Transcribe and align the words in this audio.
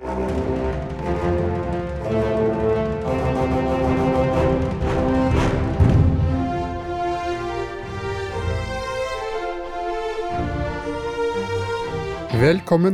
Velkommen 0.00 0.16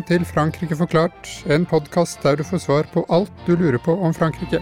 til 0.02 0.24
Frankrike 0.26 0.74
forklart, 0.74 1.44
en 1.46 1.66
podkast 1.66 2.18
der 2.22 2.34
du 2.34 2.42
får 2.42 2.58
svar 2.58 2.82
på 2.90 3.06
alt 3.06 3.30
du 3.46 3.54
lurer 3.54 3.78
på 3.78 3.94
om 3.94 4.14
Frankrike. 4.14 4.58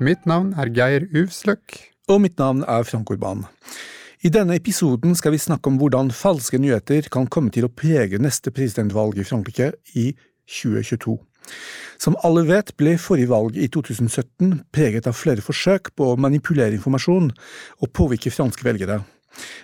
Mitt 0.00 0.24
navn 0.26 0.54
er 0.56 0.72
Geir 0.72 1.04
Uvsløk. 1.12 1.92
Og 2.08 2.20
mitt 2.20 2.38
navn 2.38 2.64
er 2.64 2.82
Frank 2.82 3.10
Urban. 3.10 3.44
I 4.24 4.28
denne 4.32 4.56
episoden 4.56 5.12
skal 5.14 5.34
vi 5.34 5.38
snakke 5.38 5.68
om 5.68 5.76
hvordan 5.76 6.08
falske 6.10 6.56
nyheter 6.58 7.10
kan 7.12 7.26
komme 7.28 7.52
til 7.52 7.68
å 7.68 7.70
prege 7.70 8.16
neste 8.16 8.50
presidentvalg 8.50 9.20
i 9.20 9.26
Frankrike 9.28 9.74
i 9.92 10.16
2022. 10.46 11.16
Som 12.02 12.16
alle 12.26 12.44
vet 12.48 12.72
ble 12.78 12.96
forrige 13.00 13.30
valg 13.30 13.56
i 13.56 13.68
2017 13.72 14.62
preget 14.74 15.06
av 15.08 15.16
flere 15.16 15.44
forsøk 15.44 15.92
på 15.96 16.12
å 16.12 16.18
manipulere 16.20 16.76
informasjon 16.76 17.30
og 17.32 17.92
påvirke 17.96 18.32
franske 18.34 18.66
velgere. 18.66 19.00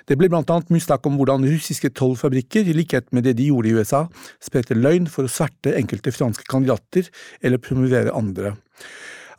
Det 0.08 0.18
ble 0.20 0.28
blant 0.28 0.50
annet 0.52 0.72
mye 0.72 0.84
snakk 0.84 1.06
om 1.08 1.16
hvordan 1.18 1.46
russiske 1.48 1.92
tollfabrikker, 1.96 2.66
i 2.68 2.76
likhet 2.76 3.08
med 3.16 3.24
det 3.26 3.36
de 3.38 3.48
gjorde 3.48 3.70
i 3.70 3.76
USA, 3.78 4.02
spredte 4.42 4.76
løgn 4.76 5.08
for 5.10 5.24
å 5.24 5.32
sverte 5.32 5.72
enkelte 5.78 6.12
franske 6.12 6.44
kandidater 6.50 7.08
eller 7.40 7.62
promovere 7.62 8.12
andre. 8.16 8.56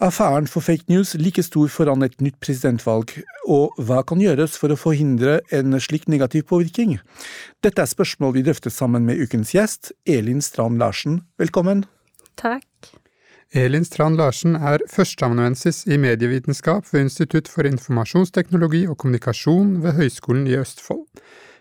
Affæren 0.01 0.47
for 0.47 0.61
fake 0.61 0.89
news 0.89 1.13
like 1.15 1.43
stor 1.43 1.67
foran 1.69 2.01
et 2.01 2.15
nytt 2.21 2.39
presidentvalg, 2.41 3.11
og 3.45 3.75
hva 3.77 4.01
kan 4.07 4.21
gjøres 4.21 4.57
for 4.57 4.73
å 4.73 4.77
forhindre 4.79 5.37
en 5.53 5.77
slik 5.77 6.07
negativ 6.09 6.47
påvirkning? 6.49 6.97
Dette 7.61 7.83
er 7.83 7.91
spørsmål 7.91 8.33
vi 8.39 8.45
drøfter 8.47 8.73
sammen 8.73 9.05
med 9.05 9.21
ukens 9.21 9.53
gjest, 9.53 9.91
Elin 10.09 10.41
Strand 10.41 10.81
Larsen. 10.81 11.21
Velkommen. 11.37 11.85
Takk. 12.41 12.65
Elin 13.53 13.85
Strand 13.85 14.17
Larsen 14.17 14.57
er 14.57 14.81
førsteamanuensis 14.89 15.83
i 15.85 15.99
medievitenskap 16.01 16.89
ved 16.89 17.05
Institutt 17.05 17.51
for 17.51 17.69
informasjonsteknologi 17.69 18.87
og 18.89 18.97
kommunikasjon 18.97 19.75
ved 19.83 19.99
Høgskolen 19.99 20.47
i 20.49 20.57
Østfold. 20.57 21.05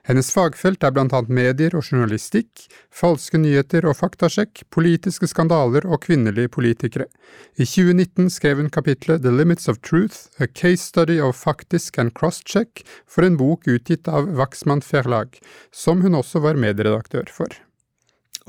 Hennes 0.03 0.33
fagfelt 0.35 0.83
er 0.83 0.91
blant 0.91 1.13
annet 1.15 1.31
medier 1.31 1.77
og 1.79 1.87
journalistikk, 1.87 2.65
falske 2.91 3.39
nyheter 3.39 3.87
og 3.87 3.95
faktasjekk, 4.01 4.65
politiske 4.75 5.29
skandaler 5.31 5.87
og 5.87 6.03
kvinnelige 6.03 6.51
politikere. 6.51 7.07
I 7.55 7.63
2019 7.63 8.31
skrev 8.35 8.59
hun 8.59 8.71
kapitlet 8.75 9.23
The 9.23 9.31
Limits 9.31 9.71
of 9.71 9.79
Truth, 9.87 10.27
A 10.43 10.51
Case 10.51 10.89
Study 10.89 11.21
of 11.23 11.39
Faktisk 11.39 12.03
and 12.03 12.17
Crosscheck 12.19 12.83
for 13.07 13.23
en 13.23 13.39
bok 13.39 13.69
utgitt 13.71 14.11
av 14.11 14.27
Waxman 14.35 14.83
Ferlag, 14.83 15.39
som 15.71 16.03
hun 16.03 16.19
også 16.19 16.43
var 16.43 16.59
medredaktør 16.59 17.31
for 17.31 17.63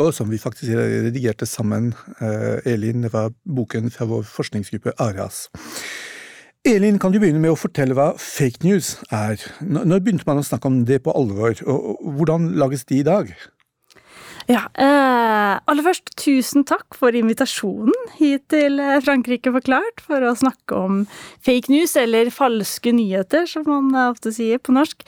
og 0.01 0.09
som 0.09 0.29
vi 0.31 0.39
faktisk 0.41 0.73
redigerte 0.73 1.45
sammen, 1.45 1.91
eh, 2.17 2.73
Elin. 2.73 3.03
Det 3.05 3.13
var 3.13 3.33
boken 3.45 3.91
fra 3.93 4.07
vår 4.09 4.23
forskningsgruppe 4.25 4.95
Arias. 4.97 5.49
Elin, 6.63 6.95
kan 6.95 7.11
du 7.11 7.17
begynne 7.19 7.41
med 7.43 7.51
å 7.51 7.59
fortelle 7.59 7.91
hva 7.97 8.13
fake 8.15 8.63
news 8.63 8.93
er? 9.11 9.41
Når 9.59 9.99
begynte 9.99 10.23
man 10.29 10.37
å 10.39 10.45
snakke 10.47 10.69
om 10.69 10.77
det 10.87 11.01
på 11.03 11.11
alvor, 11.11 11.59
og 11.67 11.97
hvordan 12.15 12.53
lages 12.55 12.85
de 12.87 13.01
i 13.01 13.03
dag? 13.03 13.33
Ja, 14.47 14.61
eh, 14.71 15.59
aller 15.59 15.83
først 15.83 16.13
tusen 16.19 16.63
takk 16.67 16.95
for 16.95 17.15
invitasjonen 17.15 18.13
hit 18.15 18.45
til 18.51 18.79
eh, 18.79 19.01
Frankrike 19.03 19.51
forklart 19.51 20.03
for 20.03 20.23
å 20.23 20.31
snakke 20.39 20.77
om 20.79 21.01
fake 21.43 21.71
news, 21.71 21.97
eller 21.99 22.31
falske 22.31 22.93
nyheter, 22.95 23.43
som 23.47 23.67
man 23.67 23.91
ofte 24.05 24.31
sier 24.35 24.59
på 24.63 24.75
norsk. 24.75 25.03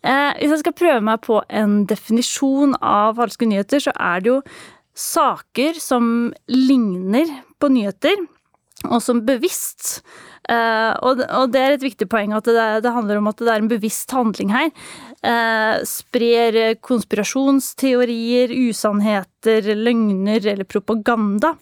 Eh, 0.00 0.32
hvis 0.40 0.54
jeg 0.54 0.62
skal 0.64 0.76
prøve 0.80 1.02
meg 1.10 1.20
på 1.28 1.42
en 1.48 1.82
definisjon 1.88 2.72
av 2.80 3.20
falske 3.20 3.48
nyheter, 3.48 3.84
så 3.84 3.92
er 3.96 4.24
det 4.24 4.32
jo 4.32 4.38
saker 4.96 5.76
som 5.76 6.32
ligner 6.48 7.36
på 7.60 7.68
nyheter, 7.72 8.24
og 8.86 9.00
som 9.04 9.24
bevisst 9.28 10.00
og, 10.46 11.22
og, 11.26 11.50
det 11.50 11.62
er 11.62 11.74
et 11.74 11.84
viktig 11.84 12.06
poeng 12.10 12.34
at 12.36 12.46
det, 12.46 12.92
handler 12.94 13.18
om 13.18 13.30
at 13.30 13.40
det 13.42 13.50
er 13.50 13.62
en 13.62 13.70
bevisst 13.70 14.12
handling 14.14 14.52
her. 14.54 14.70
Uh, 15.26 15.82
sprer 15.86 16.76
konspirasjonsteorier, 16.84 18.52
usannheter, 18.68 19.72
løgner 19.74 20.46
eller 20.52 20.68
propaganda. 20.68 21.56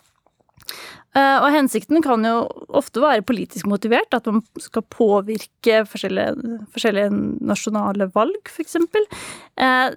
Uh, 1.15 1.39
og 1.45 1.49
hensikten 1.55 2.03
kan 2.05 2.27
jo 2.27 2.43
ofte 2.75 3.01
være 3.01 3.25
politisk 3.25 3.69
motivert, 3.71 4.13
at 4.17 4.27
man 4.29 4.43
skal 4.61 4.85
påvirke 4.93 5.85
forskjellige, 5.89 6.59
forskjellige 6.75 7.15
nasjonale 7.47 8.11
valg, 8.17 8.51
f.eks. 8.51 8.77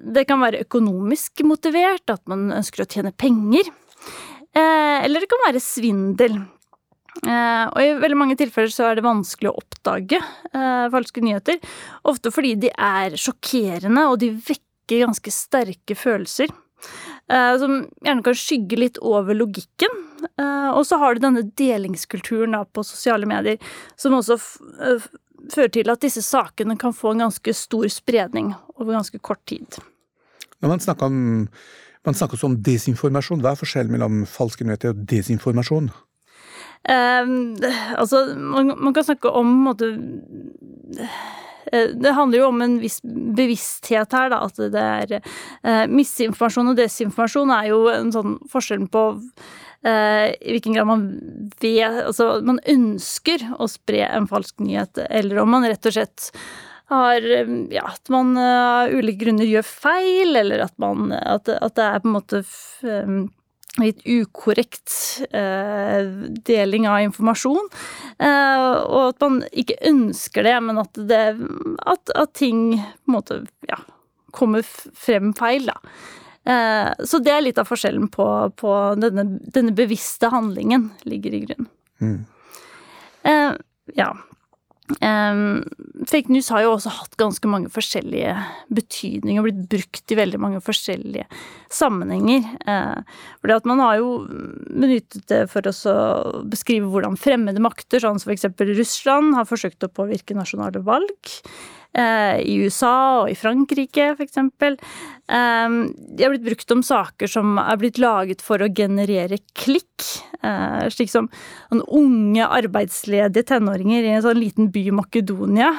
Det 0.05 0.27
kan 0.29 0.43
være 0.43 0.63
økonomisk 0.67 1.43
motivert, 1.47 2.05
at 2.13 2.23
man 2.29 2.53
ønsker 2.61 2.85
å 2.85 2.91
tjene 2.91 3.15
penger. 3.17 3.67
Eller 4.57 5.21
det 5.21 5.29
kan 5.29 5.43
være 5.43 5.61
svindel. 5.61 6.37
Eh, 7.25 7.65
og 7.71 7.79
i 7.81 7.95
veldig 7.97 8.19
mange 8.19 8.37
tilfeller 8.39 8.71
så 8.73 8.89
er 8.89 8.97
det 8.97 9.05
vanskelig 9.07 9.49
å 9.49 9.57
oppdage 9.61 10.19
eh, 10.19 10.85
falske 10.93 11.23
nyheter. 11.25 11.59
Ofte 12.09 12.31
fordi 12.33 12.55
de 12.67 12.71
er 12.71 13.17
sjokkerende, 13.19 14.07
og 14.11 14.19
de 14.21 14.31
vekker 14.35 15.05
ganske 15.05 15.33
sterke 15.33 15.97
følelser. 15.97 16.53
Eh, 17.27 17.53
som 17.59 17.79
gjerne 18.05 18.25
kan 18.25 18.37
skygge 18.37 18.79
litt 18.79 19.01
over 19.01 19.37
logikken. 19.37 20.03
og 20.37 20.83
så 20.85 20.97
har 20.97 21.13
du 21.13 21.21
denne 21.21 21.43
delingskulturen 21.57 22.55
på 22.73 22.83
sosiale 22.85 23.25
medier, 23.29 23.57
som 23.95 24.15
også 24.17 24.37
fører 25.53 25.69
til 25.73 25.91
at 25.93 26.01
disse 26.01 26.23
sakene 26.25 26.77
kan 26.77 26.93
få 26.93 27.13
en 27.13 27.27
ganske 27.27 27.53
stor 27.53 27.85
spredning 27.93 28.53
over 28.77 28.95
ganske 28.97 29.19
kort 29.19 29.43
tid. 29.45 29.77
Når 30.61 30.73
man 30.73 30.81
snakker 30.81 31.05
om, 31.05 31.19
man 32.05 32.17
snakker 32.17 32.43
om 32.45 32.57
desinformasjon, 32.65 33.43
hva 33.45 33.53
er 33.53 33.61
forskjellen 33.61 33.93
mellom 33.93 34.25
falske 34.29 34.65
nyheter 34.65 34.95
og 34.95 35.05
desinformasjon? 35.09 35.91
Um, 36.87 37.57
altså, 37.97 38.23
man, 38.37 38.71
man, 38.77 38.93
kan 38.95 39.03
snakke 39.03 39.31
om 39.35 39.49
måte, 39.65 39.89
eh, 41.71 41.89
det 41.99 42.13
handler 42.15 42.39
jo 42.39 42.45
om 42.47 42.61
en 42.63 42.77
viss 42.79 43.01
bevissthet 43.03 44.15
her, 44.15 44.31
da. 44.31 44.43
At 44.47 44.61
det 44.71 44.83
er 44.83 45.17
uh, 45.19 45.83
misinformasjon 45.91 46.71
og 46.71 46.79
desinformasjon 46.79 47.51
er 47.57 47.71
jo 47.73 47.81
en 47.91 48.13
sånn 48.15 48.37
forskjell 48.53 48.87
på 48.93 49.03
uh, 49.11 50.27
i 50.31 50.55
hvilken 50.55 50.77
grad 50.77 50.89
man 50.89 51.05
vet 51.59 52.05
Altså, 52.05 52.37
man 52.47 52.61
ønsker 52.63 53.43
å 53.59 53.67
spre 53.71 54.05
en 54.07 54.29
falsk 54.31 54.63
nyhet, 54.63 55.03
eller 55.09 55.43
om 55.43 55.55
man 55.57 55.67
rett 55.67 55.91
og 55.91 55.99
slett 55.99 56.31
har 56.87 57.25
Ja, 57.67 57.81
at 57.89 58.07
man 58.13 58.37
av 58.39 58.87
uh, 58.87 58.95
ulike 58.95 59.25
grunner 59.25 59.49
gjør 59.49 59.67
feil, 59.67 60.37
eller 60.39 60.63
at 60.69 60.77
man 60.79 61.11
At, 61.11 61.51
at 61.51 61.75
det 61.75 61.83
er 61.83 61.99
på 61.99 62.07
en 62.07 62.15
måte 62.15 62.45
um, 62.87 63.25
litt 63.81 64.01
ukorrekt 64.05 64.93
eh, 65.31 66.07
deling 66.47 66.87
av 66.89 67.01
informasjon. 67.05 67.69
Eh, 68.17 68.69
og 68.87 69.01
at 69.11 69.25
man 69.25 69.41
ikke 69.51 69.79
ønsker 69.89 70.47
det, 70.47 70.55
men 70.65 70.81
at, 70.81 71.01
det, 71.09 71.23
at, 71.85 72.13
at 72.15 72.33
ting 72.37 72.77
på 72.77 73.11
en 73.11 73.17
måte 73.17 73.41
ja, 73.69 73.79
kommer 74.35 74.65
frem 74.65 75.33
feil, 75.37 75.69
da. 75.69 75.77
Eh, 76.47 77.05
så 77.05 77.19
det 77.19 77.33
er 77.33 77.43
litt 77.43 77.59
av 77.59 77.67
forskjellen 77.67 78.07
på, 78.13 78.25
på 78.55 78.73
denne, 79.01 79.25
denne, 79.51 79.75
bevisste 79.75 80.31
handlingen 80.31 80.91
ligger 81.03 81.35
i 81.35 81.43
grunnen. 81.43 81.69
Mm. 81.99 82.19
Eh, 83.27 83.51
ja. 83.99 84.11
Um, 85.03 85.65
fake 86.07 86.31
news 86.31 86.47
har 86.53 86.63
jo 86.63 86.71
også 86.77 86.93
hatt 86.95 87.17
ganske 87.19 87.49
mange 87.51 87.67
forskjellige 87.73 88.31
betydninger 88.71 89.41
og 89.41 89.49
blitt 89.49 89.65
brukt 89.73 90.13
i 90.13 90.17
veldig 90.19 90.39
mange 90.39 90.61
forskjellige 90.63 91.25
sammenhenger. 91.73 92.45
Uh, 92.63 93.01
fordi 93.41 93.57
at 93.57 93.67
man 93.67 93.83
har 93.83 93.97
jo 93.99 94.11
benyttet 94.29 95.27
det 95.27 95.41
for 95.51 95.67
å 95.67 96.43
beskrive 96.47 96.87
hvordan 96.93 97.19
fremmede 97.19 97.63
makter, 97.63 98.03
sånn 98.03 98.21
som 98.23 98.31
f.eks. 98.31 98.47
Russland, 98.77 99.35
har 99.35 99.49
forsøkt 99.49 99.83
å 99.83 99.91
påvirke 99.91 100.37
nasjonale 100.37 100.83
valg. 100.87 101.35
Eh, 101.97 102.39
i 102.45 102.57
USA 102.61 103.23
og 103.23 103.31
i 103.31 103.35
Frankrike, 103.37 104.11
f.eks. 104.13 104.37
Eh, 104.37 104.73
de 105.27 106.23
har 106.23 106.33
blitt 106.33 106.45
brukt 106.45 106.73
om 106.75 106.83
saker 106.85 107.31
som 107.31 107.57
er 107.57 107.79
blitt 107.81 107.97
laget 108.01 108.43
for 108.45 108.61
å 108.61 108.69
generere 108.69 109.39
klikk. 109.57 110.05
Eh, 110.45 110.85
slik 110.93 111.09
som 111.09 111.29
unge 111.73 112.45
arbeidsledige 112.45 113.47
tenåringer 113.49 114.05
i 114.05 114.13
en 114.13 114.25
sånn 114.27 114.37
liten 114.37 114.69
by 114.73 114.83
i 114.91 114.93
Makedonia 114.93 115.71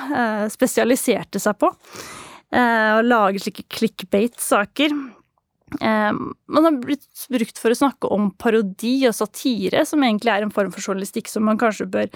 spesialiserte 0.50 1.38
seg 1.42 1.60
på. 1.62 1.70
Å 2.48 3.02
lage 3.04 3.42
slike 3.44 3.66
clickbate-saker. 3.68 4.94
Man 5.84 6.64
har 6.64 6.78
blitt 6.80 7.26
brukt 7.28 7.60
for 7.60 7.74
å 7.74 7.76
snakke 7.76 8.08
om 8.08 8.30
parodi 8.40 8.94
og 9.04 9.12
satire, 9.14 9.84
som 9.86 10.00
egentlig 10.00 10.32
er 10.32 10.46
en 10.46 10.54
form 10.54 10.72
for 10.72 10.80
journalistikk 10.80 11.28
som 11.28 11.44
man 11.44 11.60
kanskje 11.60 11.90
bør 11.92 12.08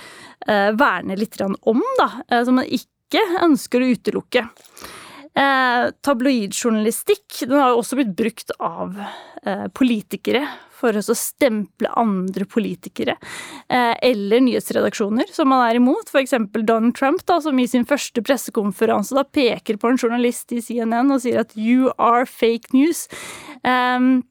verne 0.81 1.19
litt 1.20 1.37
om. 1.44 1.84
da, 2.00 2.08
Som 2.49 2.62
man 2.62 2.66
ikke 2.66 2.88
ikke 3.12 3.44
ønsker 3.44 3.85
å 3.85 3.93
utelukke. 3.93 4.47
Eh, 5.32 5.87
tabloidjournalistikk 6.05 7.47
den 7.47 7.56
har 7.56 7.73
jo 7.73 7.81
også 7.81 7.97
blitt 7.97 8.12
brukt 8.17 8.53
av 8.61 8.99
eh, 9.00 9.69
politikere 9.73 10.43
for 10.76 10.99
å 10.99 11.14
stemple 11.17 11.88
andre 11.97 12.44
politikere 12.50 13.14
eh, 13.73 13.94
eller 14.03 14.43
nyhetsredaksjoner 14.44 15.31
som 15.32 15.49
man 15.49 15.62
er 15.64 15.79
imot. 15.79 16.11
F.eks. 16.12 16.35
Donald 16.59 16.97
Trump, 16.99 17.25
da, 17.29 17.38
som 17.41 17.56
i 17.56 17.69
sin 17.70 17.87
første 17.88 18.25
pressekonferanse 18.25 19.17
da 19.17 19.25
peker 19.25 19.79
på 19.81 19.93
en 19.93 20.00
journalist 20.00 20.53
i 20.53 20.61
CNN 20.64 21.14
og 21.14 21.23
sier 21.25 21.41
at 21.47 21.56
'you 21.56 21.94
are 21.97 22.26
fake 22.29 22.76
news'. 22.76 23.06
Um, 23.64 24.26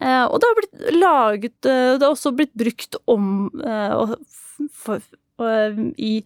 og 0.00 0.38
det 0.40 0.48
har 0.48 0.56
blitt 0.56 0.94
laget 0.96 1.52
Det 1.60 2.00
har 2.00 2.08
også 2.08 2.32
blitt 2.32 2.54
brukt 2.56 2.96
om 3.04 3.50
for, 4.72 5.02
for, 5.36 5.76
i 6.00 6.24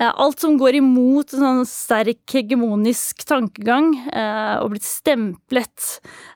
Alt 0.00 0.40
som 0.42 0.56
går 0.58 0.80
imot 0.80 1.32
en 1.36 1.44
sånn 1.44 1.66
sterk 1.70 2.32
hegemonisk 2.34 3.22
tankegang, 3.28 3.92
eh, 4.10 4.56
og 4.58 4.72
blitt 4.72 4.86
stemplet 4.88 5.90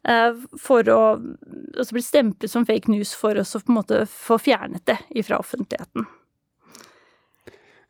eh, 0.06 0.31
for 0.62 0.87
å 0.94 1.00
Altså 1.78 1.94
blitt 1.94 2.06
stemplet 2.06 2.50
som 2.50 2.66
fake 2.66 2.90
news 2.90 3.12
for 3.14 3.38
oss 3.38 3.55
å 3.55 3.60
på 3.62 3.70
en 3.70 3.78
måte 3.78 3.99
få 4.10 4.38
fjernet 4.43 4.82
det 4.90 4.96
ifra 5.20 5.38
offentligheten. 5.38 6.06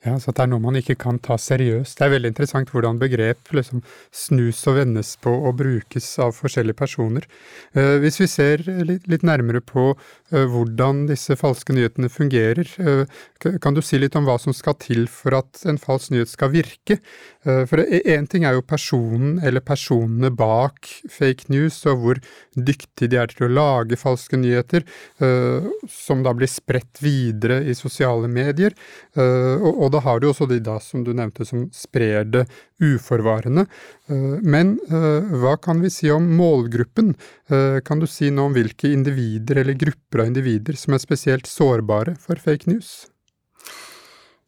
Ja, 0.06 0.12
så 0.22 0.30
det 0.30 0.44
er 0.44 0.50
noe 0.52 0.62
man 0.62 0.76
ikke 0.78 0.94
kan 0.94 1.16
ta 1.18 1.34
seriøst. 1.42 1.96
Det 1.98 2.04
er 2.06 2.12
veldig 2.12 2.30
interessant 2.30 2.68
hvordan 2.70 3.00
begrep 3.00 3.50
liksom 3.50 3.80
snus 4.14 4.60
og 4.70 4.76
vendes 4.76 5.16
på 5.18 5.32
og 5.34 5.56
brukes 5.58 6.06
av 6.22 6.36
forskjellige 6.36 6.78
personer. 6.78 7.26
Eh, 7.74 7.96
hvis 7.98 8.20
vi 8.22 8.28
ser 8.30 8.62
litt, 8.86 9.08
litt 9.10 9.24
nærmere 9.26 9.58
på 9.58 9.88
eh, 9.96 10.44
hvordan 10.52 11.08
disse 11.08 11.34
falske 11.40 11.74
nyhetene 11.74 12.10
fungerer, 12.14 12.70
eh, 12.78 13.18
kan 13.58 13.74
du 13.74 13.82
si 13.82 13.98
litt 13.98 14.14
om 14.14 14.28
hva 14.28 14.36
som 14.38 14.54
skal 14.54 14.78
til 14.78 15.08
for 15.10 15.34
at 15.40 15.64
en 15.66 15.82
falsk 15.82 16.14
nyhet 16.14 16.30
skal 16.30 16.54
virke? 16.54 17.00
Eh, 17.42 17.64
for 17.66 17.82
én 17.82 18.30
ting 18.30 18.46
er 18.46 18.54
jo 18.54 18.62
personen 18.62 19.42
eller 19.42 19.66
personene 19.66 20.30
bak 20.30 20.92
fake 21.10 21.50
news, 21.50 21.80
og 21.90 22.04
hvor 22.04 22.22
dyktige 22.54 23.10
de 23.10 23.18
er 23.18 23.34
til 23.34 23.48
å 23.48 23.50
lage 23.50 23.98
falske 23.98 24.38
nyheter, 24.38 24.86
eh, 25.18 25.66
som 25.90 26.22
da 26.22 26.38
blir 26.38 26.54
spredt 26.54 27.02
videre 27.02 27.64
i 27.66 27.74
sosiale 27.74 28.30
medier. 28.30 28.70
og 29.18 29.87
og 29.88 29.94
da 29.94 30.02
har 30.04 30.20
du 30.20 30.28
også 30.28 30.46
de 30.50 30.60
da, 30.60 30.76
som 30.84 31.02
du 31.04 31.14
nevnte, 31.16 31.46
som 31.48 31.66
sprer 31.74 32.28
det 32.28 32.44
uforvarende. 32.84 33.64
Eh, 34.12 34.34
men 34.44 34.76
eh, 34.92 35.30
hva 35.40 35.56
kan 35.64 35.80
vi 35.80 35.90
si 35.92 36.10
om 36.12 36.26
målgruppen? 36.38 37.14
Eh, 37.48 37.78
kan 37.86 38.02
du 38.02 38.06
si 38.10 38.28
noe 38.34 38.50
om 38.50 38.56
hvilke 38.56 38.92
individer 38.92 39.62
eller 39.64 39.78
grupper 39.80 40.24
av 40.24 40.32
individer 40.32 40.76
som 40.76 40.94
er 40.94 41.02
spesielt 41.02 41.48
sårbare 41.48 42.18
for 42.20 42.40
fake 42.42 42.68
news? 42.70 43.08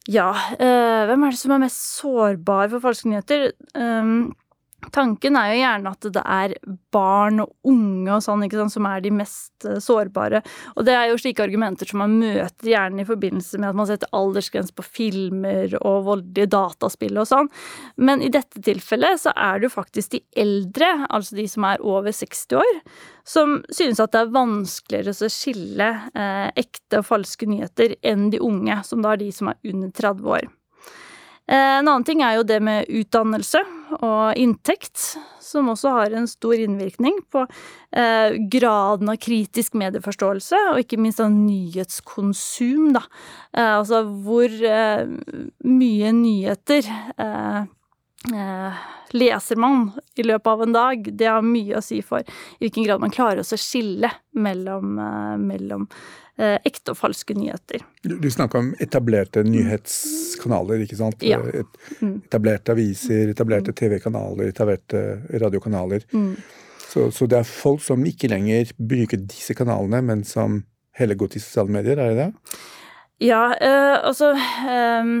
Ja, 0.09 0.31
hvem 0.57 1.27
er 1.27 1.29
det 1.29 1.37
som 1.37 1.51
er 1.53 1.61
mest 1.61 1.83
sårbar 1.99 2.71
for 2.71 2.81
falske 2.81 3.11
nyheter? 3.11 3.51
Tanken 4.89 5.37
er 5.37 5.51
jo 5.51 5.59
gjerne 5.61 5.91
at 5.93 6.07
det 6.15 6.23
er 6.25 6.53
barn 6.93 7.43
og 7.43 7.51
unge 7.69 8.09
og 8.15 8.23
sånn, 8.25 8.45
sant, 8.49 8.73
som 8.73 8.87
er 8.89 9.03
de 9.03 9.11
mest 9.13 9.67
eh, 9.67 9.77
sårbare. 9.83 10.41
Og 10.75 10.85
det 10.87 10.95
er 10.97 11.11
jo 11.11 11.19
slike 11.21 11.43
argumenter 11.45 11.89
som 11.89 12.01
man 12.01 12.17
møter 12.21 12.71
gjerne 12.71 13.03
i 13.03 13.07
forbindelse 13.07 13.61
med 13.61 13.69
at 13.69 13.77
man 13.77 13.89
setter 13.89 14.11
aldersgrense 14.17 14.73
på 14.75 14.85
filmer 14.87 15.75
og 15.79 16.07
voldelige 16.09 16.49
dataspill 16.55 17.21
og 17.21 17.29
sånn. 17.29 17.51
Men 18.01 18.25
i 18.25 18.31
dette 18.33 18.63
tilfellet 18.65 19.21
så 19.21 19.35
er 19.35 19.59
det 19.59 19.69
jo 19.69 19.75
faktisk 19.75 20.15
de 20.15 20.23
eldre, 20.41 20.89
altså 21.09 21.37
de 21.37 21.47
som 21.51 21.67
er 21.69 21.85
over 21.85 22.15
60 22.15 22.57
år, 22.61 22.81
som 23.27 23.59
synes 23.69 24.01
at 24.01 24.15
det 24.15 24.23
er 24.23 24.33
vanskeligere 24.33 25.13
å 25.13 25.31
skille 25.31 25.91
eh, 26.15 26.47
ekte 26.57 27.03
og 27.03 27.07
falske 27.11 27.49
nyheter 27.49 27.95
enn 28.01 28.31
de 28.33 28.41
unge, 28.41 28.81
som 28.87 29.05
da 29.05 29.13
er 29.13 29.23
de 29.23 29.29
som 29.35 29.53
er 29.53 29.61
under 29.71 29.93
30 29.93 30.33
år. 30.39 30.49
Eh, 31.51 31.77
en 31.79 31.87
annen 31.87 32.05
ting 32.07 32.21
er 32.23 32.37
jo 32.37 32.47
det 32.47 32.61
med 32.63 32.87
utdannelse 32.87 33.59
og 33.99 34.37
inntekt, 34.39 35.17
som 35.43 35.67
også 35.73 35.91
har 35.97 36.13
en 36.15 36.29
stor 36.31 36.55
innvirkning 36.55 37.17
på 37.33 37.43
eh, 37.43 38.37
graden 38.53 39.11
av 39.11 39.19
kritisk 39.19 39.75
medieforståelse, 39.81 40.61
og 40.71 40.79
ikke 40.79 41.01
minst 41.01 41.19
av 41.19 41.33
nyhetskonsum, 41.35 42.93
da. 42.95 43.03
Eh, 43.51 43.73
altså 43.81 44.05
hvor 44.23 44.55
mye 45.67 46.15
nyheter 46.15 46.87
leser 49.11 49.57
man 49.57 49.87
i 50.15 50.23
løpet 50.23 50.47
av 50.47 50.61
en 50.61 50.75
dag. 50.75 51.07
Det 51.17 51.25
har 51.25 51.41
mye 51.41 51.79
å 51.79 51.83
si 51.83 52.03
for 52.05 52.21
i 52.21 52.61
hvilken 52.61 52.85
grad 52.85 53.01
man 53.01 53.13
klarer 53.13 53.41
å 53.41 53.57
skille 53.59 54.11
mellom, 54.37 54.93
mellom 55.41 55.87
Eh, 56.41 56.57
ekte 56.65 56.93
og 56.93 56.97
falske 56.97 57.35
nyheter. 57.37 57.83
Du, 58.01 58.15
du 58.17 58.29
snakker 58.31 58.61
om 58.63 58.69
etablerte 58.81 59.43
nyhetskanaler, 59.45 60.79
ikke 60.85 60.97
sant? 60.97 61.21
Ja. 61.27 61.37
Et, 61.53 61.75
Etablerte 62.01 62.73
aviser, 62.73 63.29
etablerte 63.33 63.75
TV-kanaler, 63.77 64.49
etablerte 64.49 65.03
radiokanaler. 65.43 66.07
Mm. 66.15 66.31
Så, 66.87 67.09
så, 67.13 67.27
det 67.29 67.43
er 67.43 67.47
folk 67.47 67.83
som 67.85 68.07
ikke 68.07 68.31
lenger 68.31 68.71
bruker 68.79 69.21
disse 69.21 69.53
kanalene, 69.59 70.01
men 70.07 70.23
som 70.27 70.63
heller 70.97 71.19
går 71.19 71.35
til 71.35 71.43
sosiale 71.43 71.75
medier, 71.77 72.01
er 72.01 72.15
det 72.15 72.23
det? 72.23 72.57
Ja, 73.27 73.43
øh, 73.51 73.97
altså 74.09 74.31
øh, 74.33 75.11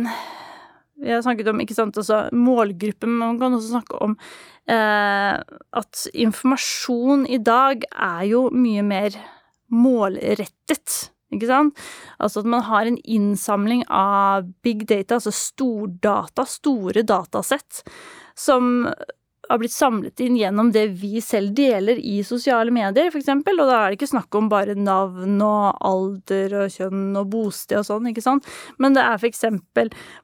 Vi 1.01 1.11
har 1.11 1.23
snakket 1.25 1.49
om 1.49 1.61
ikke 1.63 1.77
sant, 1.77 1.97
altså, 1.97 2.27
målgruppen, 2.35 3.09
men 3.09 3.33
man 3.33 3.39
kan 3.41 3.55
også 3.57 3.73
snakke 3.73 4.01
om 4.05 4.17
eh, 4.69 5.37
at 5.81 6.03
informasjon 6.13 7.25
i 7.25 7.39
dag 7.41 7.87
er 7.91 8.27
jo 8.29 8.45
mye 8.53 8.85
mer 8.85 9.17
målrettet. 9.71 10.99
Ikke 11.31 11.47
sant? 11.47 11.79
Altså 12.19 12.43
at 12.43 12.49
man 12.53 12.65
har 12.67 12.87
en 12.87 12.99
innsamling 13.07 13.85
av 13.87 14.49
big 14.65 14.83
data, 14.89 15.17
altså 15.17 15.31
stordata, 15.33 16.45
store 16.45 17.05
datasett, 17.07 17.81
som 18.35 18.89
har 19.51 19.61
blitt 19.61 19.75
samlet 19.75 20.23
inn 20.23 20.37
gjennom 20.39 20.71
det 20.73 20.87
vi 21.01 21.21
selv 21.23 21.53
deler 21.57 21.99
i 21.99 22.21
sosiale 22.27 22.73
medier, 22.73 23.11
f.eks. 23.11 23.29
Og 23.31 23.61
da 23.61 23.77
er 23.77 23.91
det 23.91 23.99
ikke 23.99 24.11
snakk 24.13 24.39
om 24.39 24.49
bare 24.51 24.75
navn 24.77 25.37
og 25.45 25.83
alder 25.91 26.57
og 26.63 26.73
kjønn 26.73 27.19
og 27.19 27.29
bosted 27.33 27.81
og 27.81 27.87
sånn, 27.89 28.09
ikke 28.11 28.25
sant. 28.25 28.49
Men 28.81 28.97
det 28.97 29.05
er 29.05 29.21
f.eks. 29.21 29.45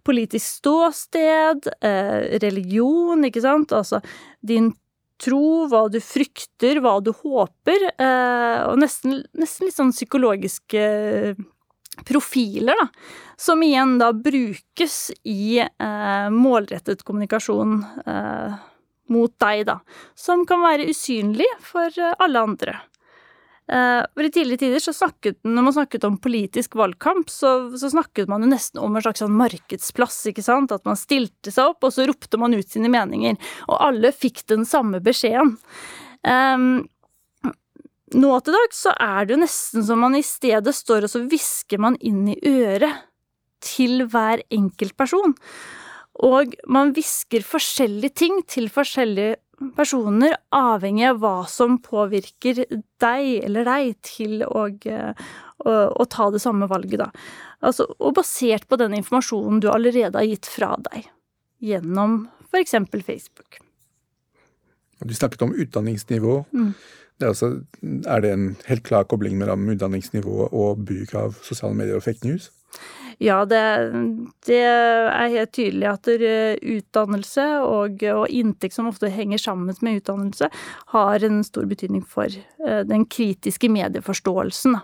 politisk 0.08 0.46
ståsted, 0.62 1.70
eh, 1.86 2.40
religion, 2.44 3.28
ikke 3.28 3.44
sant. 3.44 3.76
Altså 3.76 4.02
din 4.42 4.74
tro, 5.22 5.68
hva 5.70 5.88
du 5.92 6.00
frykter, 6.04 6.82
hva 6.84 6.98
du 7.04 7.12
håper, 7.16 7.90
eh, 7.98 8.60
og 8.70 8.78
nesten, 8.82 9.22
nesten 9.38 9.68
litt 9.68 9.78
sånn 9.78 9.96
psykologiske 9.96 10.84
profiler, 12.06 12.78
da. 12.78 12.88
Som 13.38 13.62
igjen 13.66 13.98
da 14.02 14.12
brukes 14.14 15.12
i 15.30 15.60
eh, 15.62 16.30
målrettet 16.34 17.04
kommunikasjon 17.06 17.80
eh, 18.06 18.56
mot 19.14 19.34
deg, 19.42 19.66
da. 19.70 19.80
Som 20.18 20.46
kan 20.50 20.64
være 20.66 20.90
usynlig 20.92 21.48
for 21.64 21.94
alle 22.18 22.46
andre. 22.50 22.78
Uh, 23.68 24.00
for 24.16 24.24
I 24.24 24.32
tidligere 24.32 24.62
tider, 24.62 24.80
så 24.80 24.94
snakket, 24.96 25.42
når 25.44 25.66
man 25.66 25.74
snakket 25.76 26.06
om 26.08 26.16
politisk 26.24 26.78
valgkamp, 26.80 27.28
så, 27.28 27.50
så, 27.76 27.90
snakket 27.92 28.30
man 28.32 28.46
jo 28.46 28.52
nesten 28.54 28.80
om 28.80 28.96
en 28.96 29.04
slags 29.04 29.20
sånn 29.20 29.36
markedsplass. 29.36 30.22
ikke 30.32 30.46
sant? 30.46 30.72
At 30.72 30.86
man 30.88 31.00
stilte 31.00 31.52
seg 31.52 31.74
opp, 31.74 31.84
og 31.84 31.92
så 31.92 32.06
ropte 32.08 32.40
man 32.40 32.56
ut 32.56 32.70
sine 32.72 32.92
meninger. 32.94 33.36
Og 33.68 33.76
alle 33.90 34.14
fikk 34.16 34.46
den 34.48 34.64
samme 34.68 35.02
beskjeden. 35.04 35.58
Um, 36.24 36.86
nå 38.16 38.32
til 38.40 38.56
dags 38.56 38.86
så 38.86 38.94
er 39.04 39.28
det 39.28 39.36
jo 39.36 39.42
nesten 39.42 39.84
som 39.84 40.00
man 40.00 40.16
i 40.16 40.24
stedet 40.24 40.72
står 40.74 41.06
og 41.06 41.12
så 41.12 41.20
hvisker 41.28 41.82
man 41.84 41.98
inn 42.00 42.24
i 42.32 42.38
øret 42.48 43.04
til 43.64 44.06
hver 44.08 44.46
enkelt 44.54 44.96
person. 44.96 45.36
Og 46.26 46.56
man 46.70 46.94
hvisker 46.96 47.46
forskjellige 47.46 48.16
ting 48.24 48.40
til 48.50 48.72
forskjellige 48.74 49.38
personer, 49.78 50.36
avhengig 50.54 51.06
av 51.10 51.20
hva 51.22 51.36
som 51.50 51.78
påvirker 51.82 52.64
deg 53.02 53.30
eller 53.46 53.68
deg 53.68 53.94
til 54.06 54.42
å, 54.46 54.66
å, 54.70 55.74
å 55.74 56.08
ta 56.10 56.30
det 56.34 56.42
samme 56.44 56.70
valget, 56.70 57.02
da. 57.02 57.10
Altså, 57.66 57.88
og 57.98 58.18
basert 58.20 58.68
på 58.70 58.78
den 58.78 58.98
informasjonen 59.00 59.62
du 59.62 59.70
allerede 59.74 60.18
har 60.18 60.28
gitt 60.30 60.50
fra 60.50 60.76
deg, 60.90 61.10
gjennom 61.66 62.28
f.eks. 62.52 62.78
Facebook. 63.06 63.60
Du 65.02 65.14
snakket 65.14 65.46
om 65.46 65.54
utdanningsnivå. 65.54 66.40
Mm. 66.54 66.72
Det 67.18 67.26
er, 67.26 67.34
altså, 67.34 67.50
er 68.06 68.22
det 68.22 68.34
en 68.34 68.48
helt 68.68 68.86
klar 68.86 69.08
kobling 69.10 69.38
mellom 69.40 69.66
utdanningsnivå 69.74 70.52
og 70.52 70.86
bruk 70.86 71.14
av 71.18 71.38
sosiale 71.46 71.78
medier 71.78 71.98
og 71.98 72.06
fake 72.06 72.26
news? 72.30 72.52
Ja, 73.18 73.40
det, 73.50 73.62
det, 74.46 74.60
er 74.62 75.32
helt 75.34 75.54
tydelig 75.58 75.88
at 75.90 76.10
utdannelse 76.12 77.46
og, 77.66 78.04
og, 78.14 78.26
inntekt 78.30 78.76
som 78.76 78.90
ofte 78.92 79.10
henger 79.10 79.42
sammen 79.42 79.74
med 79.82 80.04
utdannelse, 80.04 80.50
har 80.94 81.26
en 81.26 81.40
stor 81.46 81.66
betydning 81.66 82.04
for 82.06 82.30
eh, 82.30 82.84
den 82.86 83.08
kritiske 83.10 83.72
medieforståelsen. 83.74 84.78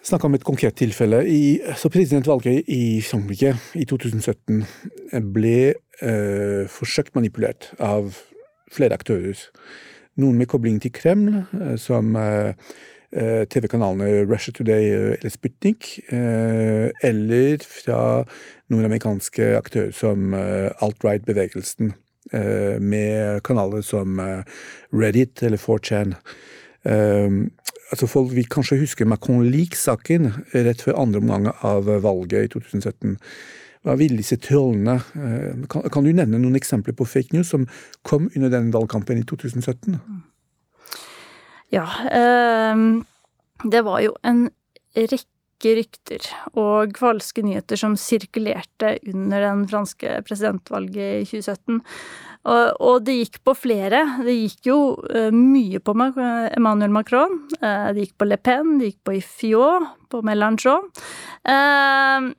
Snakk 0.00 0.24
om 0.24 0.38
et 0.38 0.46
konkret 0.48 0.78
tilfelle. 0.80 1.20
I, 1.28 1.60
så 1.76 1.92
presidentvalget 1.92 2.64
i 2.72 3.02
Frankrike 3.04 3.52
i 3.76 3.84
2017 3.84 4.64
ble 5.34 5.58
eh, 6.00 6.64
forsøkt 6.72 7.12
manipulert 7.18 7.74
av 7.76 8.14
flere 8.72 8.96
aktører. 8.96 9.36
Noen 10.20 10.40
med 10.40 10.48
kobling 10.48 10.80
til 10.80 10.96
Kreml, 10.96 11.42
eh, 11.60 11.76
som 11.80 12.16
eh, 12.16 12.56
Eh, 12.56 12.99
TV-kanalene 13.12 14.24
Russia 14.30 14.52
Today 14.52 14.84
eh, 14.94 15.16
eller 15.18 15.30
Sputnik, 15.30 15.98
eh, 16.08 16.90
eller 17.02 17.58
fra 17.66 18.24
nordamerikanske 18.70 19.56
aktører 19.58 19.90
som 19.90 20.34
alt-right-bevegelsen, 20.34 21.92
med 22.78 23.40
kanaler 23.42 23.82
som 23.82 24.20
Reddit 24.94 25.42
eller 25.42 25.58
4chan. 25.58 26.12
Altså 27.90 28.06
folk 28.06 28.30
vil 28.36 28.46
kanskje 28.46 28.78
huske 28.78 29.08
Macron 29.08 29.48
Leak-saken 29.50 30.28
rett 30.54 30.84
før 30.84 31.00
andre 31.02 31.18
omgang 31.24 31.48
av 31.66 31.90
valget 32.04 32.46
i 32.46 32.52
2017. 32.52 33.16
Hva 33.82 33.96
ville 33.98 34.20
disse 34.20 34.38
trollene 34.38 35.00
kan, 35.66 36.06
du 36.06 36.12
nevne 36.12 36.38
noen 36.38 36.60
eksempler 36.60 36.94
på 36.94 37.08
fake 37.08 37.34
news 37.34 37.50
som 37.50 37.66
kom 38.06 38.30
under 38.36 38.52
den 38.52 38.70
valgkampen 38.70 39.18
i 39.18 39.26
2017? 39.26 39.98
Ja. 41.70 41.86
Eh, 42.10 42.76
det 43.64 43.82
var 43.86 44.00
jo 44.00 44.16
en 44.26 44.48
rekke 44.96 45.74
rykter 45.76 46.24
og 46.56 46.96
falske 46.98 47.44
nyheter 47.44 47.78
som 47.78 47.96
sirkulerte 48.00 48.96
under 49.12 49.44
den 49.44 49.66
franske 49.68 50.20
presidentvalget 50.26 51.20
i 51.20 51.26
2017. 51.28 51.80
Og, 52.48 53.02
det 53.04 53.18
gikk 53.18 53.42
på 53.44 53.52
flere. 53.52 54.00
Det 54.24 54.32
gikk 54.32 54.70
jo 54.70 54.78
uh, 54.96 55.28
mye 55.28 55.76
på 55.84 55.92
Emmanuel 55.92 56.92
Macron. 56.94 57.34
Uh, 57.60 57.92
det 57.92 58.06
gikk 58.06 58.14
på 58.16 58.30
Le 58.30 58.38
Pen, 58.40 58.78
det 58.80 58.94
gikk 58.94 59.02
på 59.04 59.16
Ifyot, 59.18 59.90
på 60.08 60.22
Mélenchon. 60.24 60.88
Uh, 61.44 62.32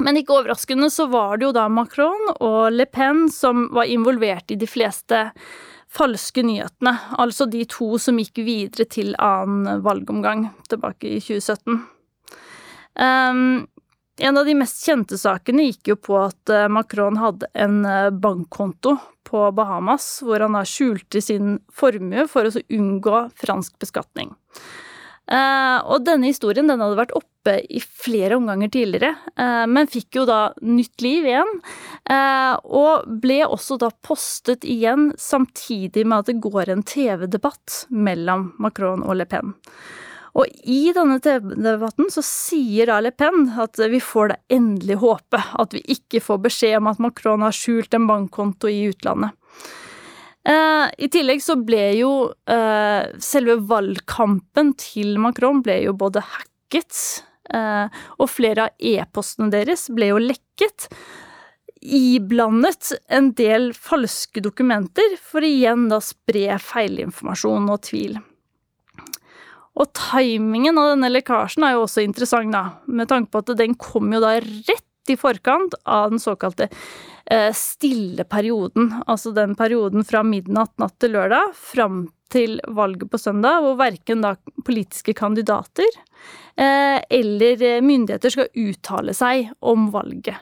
men 0.00 0.16
ikke 0.18 0.38
overraskende 0.38 0.88
så 0.90 1.04
var 1.12 1.36
det 1.36 1.50
jo 1.50 1.52
da 1.52 1.66
Macron 1.68 2.32
og 2.38 2.72
Le 2.72 2.88
Pen 2.88 3.26
som 3.32 3.66
var 3.76 3.92
involvert 3.92 4.48
i 4.50 4.56
de 4.56 4.66
fleste 4.66 5.26
falske 5.92 6.44
nyhetene. 6.46 6.94
Altså 7.20 7.46
de 7.50 7.64
to 7.68 7.96
som 8.00 8.20
gikk 8.20 8.42
videre 8.46 8.86
til 8.90 9.12
annen 9.20 9.82
valgomgang 9.84 10.48
tilbake 10.70 11.18
i 11.18 11.20
2017. 11.20 11.82
Um, 12.92 13.66
en 14.20 14.38
av 14.38 14.46
de 14.46 14.54
mest 14.54 14.82
kjente 14.84 15.16
sakene 15.18 15.64
gikk 15.70 15.92
jo 15.94 15.96
på 15.96 16.18
at 16.20 16.52
eh, 16.52 16.68
Macron 16.68 17.16
hadde 17.16 17.48
en 17.56 17.80
eh, 17.88 18.10
bankkonto 18.12 18.98
på 19.24 19.46
Bahamas, 19.56 20.18
hvor 20.20 20.44
han 20.44 20.58
da 20.58 20.66
skjulte 20.68 21.22
sin 21.24 21.56
formue 21.72 22.26
for 22.28 22.46
å 22.46 22.64
unngå 22.76 23.22
fransk 23.40 23.78
beskatning. 23.80 24.34
Uh, 25.32 25.78
og 25.88 26.02
denne 26.04 26.28
historien 26.28 26.68
den 26.68 26.82
hadde 26.82 26.98
vært 26.98 27.14
oppe 27.16 27.54
i 27.72 27.80
flere 27.80 28.36
omganger 28.36 28.68
tidligere, 28.74 29.14
uh, 29.40 29.64
men 29.64 29.88
fikk 29.88 30.18
jo 30.18 30.26
da 30.28 30.40
nytt 30.60 31.00
liv 31.00 31.24
igjen. 31.30 31.54
Uh, 32.04 32.58
og 32.68 33.08
ble 33.22 33.40
også 33.46 33.78
da 33.80 33.88
postet 34.04 34.66
igjen 34.68 35.10
samtidig 35.16 36.04
med 36.04 36.20
at 36.20 36.28
det 36.28 36.42
går 36.44 36.74
en 36.74 36.84
TV-debatt 36.84 37.86
mellom 37.88 38.50
Macron 38.60 39.06
og 39.06 39.16
Le 39.22 39.28
Pen. 39.30 39.54
Og 40.36 40.48
i 40.68 40.92
denne 40.96 41.18
TV-debatten 41.20 42.12
så 42.12 42.24
sier 42.24 42.92
da 42.92 43.00
Le 43.04 43.12
Pen 43.16 43.50
at 43.60 43.80
vi 43.92 44.00
får 44.04 44.32
da 44.32 44.40
endelig 44.52 45.00
håpe 45.00 45.40
at 45.40 45.76
vi 45.76 45.80
ikke 45.96 46.20
får 46.24 46.44
beskjed 46.48 46.78
om 46.80 46.92
at 46.92 47.00
Macron 47.04 47.44
har 47.44 47.56
skjult 47.56 47.96
en 47.96 48.08
bankkonto 48.08 48.68
i 48.68 48.84
utlandet. 48.92 49.32
Eh, 50.42 50.86
I 50.98 51.08
tillegg 51.12 51.42
så 51.42 51.54
ble 51.62 51.82
jo 52.00 52.12
eh, 52.50 53.10
selve 53.22 53.60
valgkampen 53.70 54.72
til 54.80 55.14
Macron 55.22 55.62
ble 55.62 55.78
jo 55.84 55.94
både 55.98 56.24
hacket, 56.26 56.96
eh, 57.54 57.86
og 58.18 58.30
flere 58.30 58.66
av 58.66 58.88
e-postene 58.92 59.52
deres 59.54 59.86
ble 59.94 60.10
jo 60.10 60.18
lekket. 60.22 60.88
Iblandet 61.82 62.92
en 63.10 63.30
del 63.38 63.70
falske 63.74 64.42
dokumenter 64.42 65.16
for 65.22 65.46
igjen 65.46 65.88
da 65.90 66.02
spre 66.02 66.58
feilinformasjon 66.62 67.70
og 67.70 67.82
tvil. 67.86 68.18
Og 69.72 69.88
timingen 69.96 70.76
av 70.78 70.90
denne 70.92 71.08
lekkasjen 71.10 71.64
er 71.64 71.76
jo 71.76 71.86
også 71.86 72.02
interessant, 72.04 72.52
da, 72.52 72.82
med 72.86 73.08
tanke 73.10 73.32
på 73.32 73.40
at 73.40 73.54
den 73.58 73.78
kom 73.80 74.10
jo 74.12 74.20
da 74.22 74.36
rett 74.42 74.88
i 75.10 75.16
forkant 75.18 75.74
av 75.84 76.12
den 76.12 76.22
såkalte 76.22 76.68
eh, 77.26 77.50
stille 77.56 78.24
perioden. 78.24 78.92
Altså 79.06 79.32
den 79.34 79.56
perioden 79.58 80.06
fra 80.06 80.22
midnatt 80.26 80.74
natt 80.82 80.98
til 81.02 81.16
lørdag 81.16 81.54
fram 81.58 82.06
til 82.32 82.60
valget 82.68 83.10
på 83.12 83.20
søndag, 83.20 83.60
hvor 83.60 83.76
verken 83.80 84.22
da 84.24 84.36
politiske 84.64 85.12
kandidater 85.18 85.88
eh, 86.56 87.02
eller 87.10 87.82
myndigheter 87.84 88.32
skal 88.32 88.48
uttale 88.54 89.14
seg 89.16 89.50
om 89.60 89.90
valget. 89.92 90.38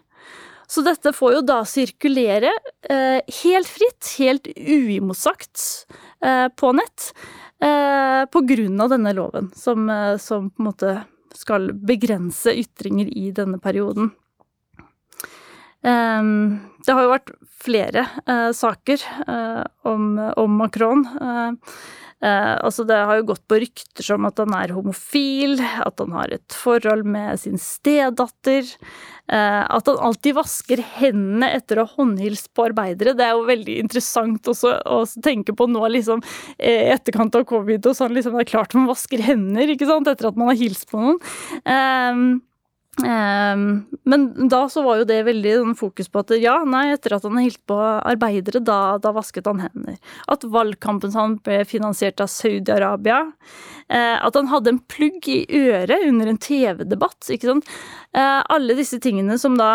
Så 0.71 0.85
dette 0.87 1.11
får 1.11 1.33
jo 1.35 1.43
da 1.43 1.64
sirkulere 1.67 2.52
eh, 2.87 3.19
helt 3.43 3.67
fritt, 3.67 4.12
helt 4.21 4.47
uimotsagt 4.55 5.64
på 6.61 6.71
nett. 6.76 7.09
Eh, 7.62 8.25
på 8.26 8.40
grunn 8.40 8.81
av 8.81 8.88
denne 8.88 9.12
loven, 9.12 9.50
som, 9.55 9.90
eh, 9.90 10.17
som, 10.17 10.50
på 10.50 10.62
en 10.62 10.64
måte 10.64 10.93
skal 11.37 11.73
begrense 11.73 12.55
ytringer 12.57 13.11
i 13.12 13.31
denne 13.37 13.59
perioden. 13.61 14.11
Um, 15.80 16.60
det 16.84 16.92
har 16.96 17.06
jo 17.06 17.14
vært 17.14 17.32
flere 17.60 18.04
uh, 18.26 18.50
saker 18.56 19.00
uh, 19.28 19.64
om, 19.88 20.12
om, 20.37 20.60
Macron. 20.60 21.06
Uh, 21.16 21.56
altså 22.20 22.84
det 22.84 22.99
har 23.08 23.16
jo 23.16 23.30
gått 23.30 23.46
på 23.49 23.60
rykter 23.62 24.04
som 24.04 24.26
at 24.28 24.40
han 24.42 24.52
er 24.56 24.75
homofil, 24.76 25.56
at 25.60 26.02
han 26.02 26.12
har 26.12 26.34
et 26.37 26.56
forhold 26.56 27.06
med 27.08 27.40
sin 27.40 27.56
stedatter. 27.60 28.68
Eh, 29.30 29.64
at 29.76 29.87
han 29.87 30.00
alltid 30.02 30.34
vasker 30.34 30.80
hendene 30.96 31.52
etter 31.54 31.78
å 31.78 31.84
ha 31.87 32.00
håndhilst 32.00 32.49
på 32.56 32.64
arbeidere. 32.66 33.14
Det 33.14 33.26
er 33.28 33.37
jo 33.37 33.46
veldig 33.46 33.76
interessant 33.84 34.50
også 34.50 34.72
å 34.90 35.04
tenke 35.22 35.54
på 35.54 35.68
nå, 35.70 35.84
liksom, 35.94 36.22
eh, 36.58 36.88
i 36.88 36.94
etterkant 36.96 37.38
av 37.38 37.46
covid 37.46 37.87
og 37.87 37.94
sånn, 37.94 38.16
liksom, 38.16 38.34
det 38.34 38.49
er 38.49 38.50
klart 38.50 38.75
man 38.75 38.90
vasker 38.90 39.22
hender, 39.22 39.70
ikke 39.70 39.87
sant, 39.87 40.10
etter 40.10 40.32
at 40.32 40.40
man 40.40 40.50
har 40.50 40.58
hilst 40.58 40.90
på 40.90 40.99
noen. 40.99 42.40
Um, 42.99 43.87
men 44.02 44.49
da 44.50 44.64
så 44.68 44.82
var 44.85 44.99
jo 45.00 45.06
det 45.09 45.23
veldig 45.25 45.52
sånn 45.61 45.76
fokus 45.78 46.11
på 46.11 46.20
at 46.20 46.32
ja, 46.42 46.56
nei, 46.68 46.90
etter 46.92 47.14
at 47.16 47.25
han 47.25 47.38
hilste 47.40 47.62
på 47.70 47.78
arbeidere, 47.78 48.61
da, 48.66 48.99
da, 49.00 49.12
vasket 49.16 49.49
han 49.49 49.62
hender. 49.62 49.97
At 50.28 50.44
valgkampen 50.44 51.14
hans 51.14 51.40
ble 51.47 51.62
finansiert 51.68 52.20
av 52.20 52.28
Saudi-Arabia. 52.32 53.23
Uh, 53.87 54.18
at 54.18 54.37
han 54.37 54.50
hadde 54.52 54.75
en 54.75 54.82
plugg 54.90 55.30
i 55.30 55.44
øret 55.62 56.06
under 56.09 56.32
en 56.32 56.40
TV-debatt. 56.42 57.30
ikke 57.30 57.52
sant. 57.52 57.73
Uh, 58.16 58.42
alle 58.50 58.76
disse 58.78 59.00
tingene 59.00 59.38
som 59.40 59.56
da 59.61 59.73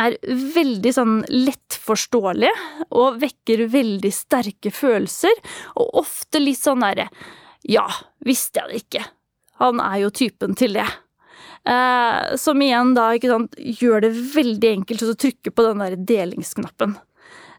er 0.00 0.16
veldig 0.54 0.92
sånn 0.96 1.16
lettforståelige 1.28 2.88
og 2.96 3.18
vekker 3.20 3.66
veldig 3.72 4.12
sterke 4.14 4.72
følelser, 4.72 5.34
og 5.76 6.00
ofte 6.04 6.40
litt 6.40 6.60
sånn 6.60 6.84
derre 6.84 7.10
Ja, 7.68 7.86
visste 8.24 8.60
jeg 8.60 8.68
det 8.68 8.80
ikke. 8.82 9.04
Han 9.62 9.80
er 9.80 10.02
jo 10.02 10.10
typen 10.12 10.56
til 10.58 10.76
det. 10.76 10.88
Eh, 11.64 12.36
som 12.36 12.62
igjen 12.62 12.92
da 12.96 13.08
sant, 13.24 13.56
gjør 13.56 14.04
det 14.04 14.12
veldig 14.34 14.70
enkelt 14.78 15.04
å 15.06 15.16
trykke 15.16 15.52
på 15.54 15.64
den 15.68 15.84
der 15.84 15.96
delingsknappen. 15.96 16.96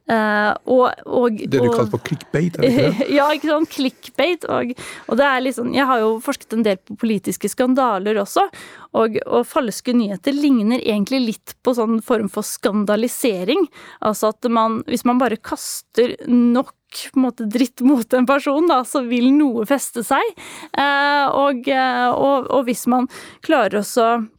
Uh, 0.05 0.53
og, 0.69 0.99
og, 1.09 1.39
det 1.49 1.57
du 1.57 1.71
kaller 1.71 1.89
for 1.89 2.03
clickbait? 2.05 2.59
Er 2.59 2.61
det 2.61 2.69
ikke 2.69 2.89
det? 2.99 3.07
ja, 3.17 3.25
ikke 3.33 3.49
sant. 3.49 3.71
Clickbait. 3.73 4.45
Og, 4.53 4.73
og, 5.07 5.17
det 5.17 5.25
er 5.25 5.41
liksom 5.41 5.73
Jeg 5.73 5.89
har 5.89 6.03
jo 6.03 6.11
forsket 6.21 6.53
en 6.53 6.65
del 6.67 6.77
på 6.77 6.97
politiske 7.01 7.49
skandaler 7.49 8.19
også. 8.21 8.45
Og, 8.93 9.17
og, 9.25 9.41
falske 9.49 9.95
nyheter 9.97 10.35
ligner 10.37 10.83
egentlig 10.83 11.21
litt 11.23 11.55
på 11.65 11.73
sånn 11.77 11.99
form 12.05 12.29
for 12.29 12.45
skandalisering. 12.45 13.65
Altså 14.05 14.33
at 14.35 14.49
man 14.51 14.83
Hvis 14.89 15.07
man 15.09 15.21
bare 15.21 15.41
kaster 15.41 16.15
nok 16.29 16.75
på 16.95 17.19
en 17.19 17.25
måte 17.25 17.45
dritt 17.51 17.81
mot 17.83 18.13
en 18.13 18.27
person, 18.29 18.67
da, 18.69 18.79
så 18.87 19.01
vil 19.07 19.27
noe 19.35 19.65
feste 19.67 20.03
seg. 20.05 20.23
Eh, 20.71 21.25
og, 21.27 21.67
eh, 21.67 22.07
og, 22.13 22.47
og, 22.47 22.61
hvis 22.69 22.85
man 22.91 23.09
klarer 23.45 23.81
også 23.81 24.05
eh, 24.13 24.29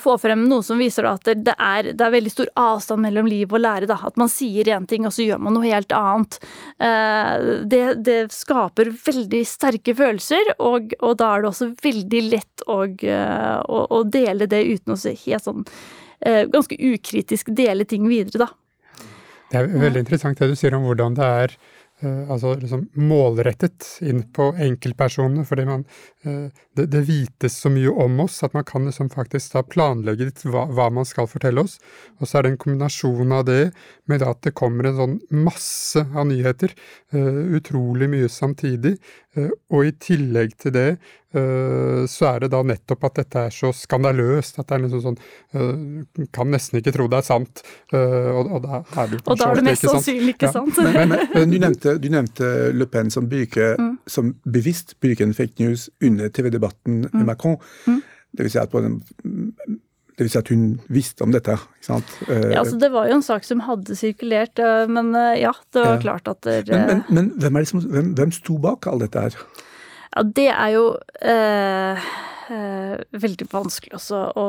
få 0.00 0.14
frem 0.18 0.46
noe 0.48 0.64
som 0.64 0.78
viser 0.80 1.04
at 1.08 1.26
det 1.26 1.52
er, 1.52 1.90
det 1.92 2.00
er, 2.00 2.12
veldig 2.14 2.32
stor 2.32 2.50
avstand 2.56 3.04
mellom 3.04 3.28
liv 3.28 3.52
og 3.52 3.60
lære. 3.60 3.88
Da. 3.90 3.98
At 4.08 4.16
man 4.20 4.30
sier 4.32 4.68
én 4.72 4.86
ting, 4.88 5.06
og 5.06 5.12
så 5.12 5.26
gjør 5.26 5.42
man 5.42 5.56
noe 5.56 5.66
helt 5.68 5.92
annet. 5.96 6.38
Det, 7.68 7.82
det 8.06 8.18
skaper 8.32 8.90
veldig 9.04 9.42
sterke 9.48 9.94
følelser, 9.96 10.54
og, 10.56 10.96
og, 11.02 11.12
da 11.20 11.34
er 11.34 11.44
det 11.44 11.50
også 11.50 11.70
veldig 11.84 12.22
lett 12.30 12.66
å, 12.66 12.80
å, 12.88 13.82
å 13.98 14.02
dele 14.08 14.48
det 14.50 14.64
uten 14.64 14.96
å 14.96 15.00
se 15.00 15.16
helt 15.26 15.46
sånn 15.46 15.64
Ganske 16.26 16.78
ukritisk 16.80 17.50
dele 17.52 17.84
ting 17.84 18.06
videre, 18.08 18.46
da. 18.46 18.48
Det 19.50 19.58
er 19.60 19.68
veldig 19.68 20.00
interessant 20.00 20.40
det 20.40 20.48
du 20.50 20.56
sier 20.58 20.74
om 20.74 20.86
hvordan 20.88 21.14
det 21.18 21.26
er 21.42 21.52
altså 22.04 22.54
liksom 22.60 22.86
målrettet 23.00 23.86
inn 24.04 24.22
på 24.36 24.50
enkeltpersonene, 24.60 25.46
fordi 25.48 25.64
man, 25.68 25.84
det, 26.26 26.86
det, 26.92 27.02
vites 27.08 27.58
så 27.62 27.70
mye 27.72 27.92
om 28.04 28.20
oss 28.24 28.42
at 28.46 28.54
man 28.56 28.66
kan 28.66 28.86
liksom 28.88 29.10
faktisk 29.14 29.54
da 29.54 29.62
planlegge 29.62 30.30
litt 30.30 30.44
hva, 30.46 30.66
hva, 30.68 30.88
man 30.92 31.08
skal 31.08 31.28
fortelle 31.30 31.64
oss. 31.64 31.78
Og 32.20 32.28
så 32.28 32.38
er 32.38 32.46
det 32.46 32.54
en 32.54 32.62
kombinasjon 32.64 33.34
av 33.36 33.46
det 33.48 33.60
med 34.10 34.24
at 34.26 34.42
det 34.46 34.56
kommer 34.58 34.90
en 34.90 34.98
sånn 35.00 35.18
masse 35.46 36.02
av 36.02 36.26
nyheter, 36.30 36.74
uh, 37.14 37.44
utrolig 37.58 38.10
mye 38.12 38.32
samtidig, 38.32 38.96
og 39.36 39.82
i 39.84 39.90
tillegg 40.00 40.54
til 40.56 40.72
det 40.72 40.90
så 41.36 42.28
er 42.30 42.38
det 42.40 42.48
da 42.54 42.62
nettopp 42.64 43.02
at 43.10 43.18
dette 43.18 43.40
er 43.50 43.52
så 43.52 43.68
skandaløst 43.76 44.56
at 44.56 44.70
det 44.70 44.76
er 44.78 44.80
liksom 44.86 45.02
sånn 45.04 46.30
Kan 46.32 46.48
nesten 46.48 46.78
ikke 46.80 46.94
tro 46.94 47.04
det 47.12 47.18
er 47.18 47.26
sant. 47.26 47.60
Og, 47.92 48.54
og 48.56 48.62
da 48.64 48.78
er 49.02 49.10
det 49.10 49.18
Og 49.20 49.36
da 49.36 49.50
er 49.50 49.60
det 49.60 49.66
mest 49.66 49.84
sannsynlig 49.84 50.32
ikke 50.38 50.48
sant. 50.54 50.80
Ja. 50.80 50.94
Men, 50.94 51.12
men, 51.12 51.26
men, 51.34 51.52
du 51.52 51.58
nevnte 51.60 51.76
nevnte, 51.76 51.98
du 52.02 52.08
nevnte 52.10 52.72
Le 52.72 52.86
Pen 52.86 53.10
som, 53.10 53.28
bruker, 53.28 53.76
mm. 53.78 53.98
som 54.06 54.34
bevisst 54.44 54.96
bruker 55.00 55.24
en 55.26 55.34
fake 55.34 55.62
news 55.62 55.90
under 56.02 56.15
TV-debatten 56.18 57.02
med 57.06 57.14
mm. 57.14 57.26
Macron. 57.28 57.58
Mm. 57.86 58.02
Det 58.36 58.46
vil 58.46 58.52
si 58.52 58.60
at 58.60 58.72
den, 58.72 58.98
det 60.16 60.24
vil 60.24 60.32
si 60.32 60.40
at 60.40 60.50
hun 60.52 60.66
visste 60.92 61.24
om 61.24 61.32
dette. 61.34 61.56
ikke 61.56 61.88
sant? 61.88 62.16
Ja, 62.28 62.60
altså 62.62 62.78
Det 62.80 62.90
var 62.92 63.08
jo 63.08 63.18
en 63.18 63.24
sak 63.24 63.46
som 63.48 63.62
hadde 63.66 63.96
sirkulert, 63.98 64.58
eh, 64.58 64.84
men 64.88 65.14
eh, 65.14 65.42
ja, 65.44 65.52
det 65.72 65.84
var 65.84 65.94
ja. 65.94 66.02
klart 66.02 66.28
at 66.32 66.42
der, 66.44 66.64
Men, 66.68 67.02
men, 67.08 67.32
men 67.36 67.52
hvem, 67.52 67.64
som, 67.64 67.84
hvem, 67.84 68.12
hvem, 68.18 68.32
sto 68.32 68.58
bak 68.62 68.88
all 68.90 69.00
dette 69.04 69.26
her? 69.28 69.36
Ja, 70.16 70.24
det 70.24 70.48
er 70.48 70.70
jo 70.72 70.86
eh, 71.20 71.36
eh, 71.36 72.25
veldig 72.48 73.46
vanskelig 73.50 73.96
også 73.98 74.20
å 74.38 74.44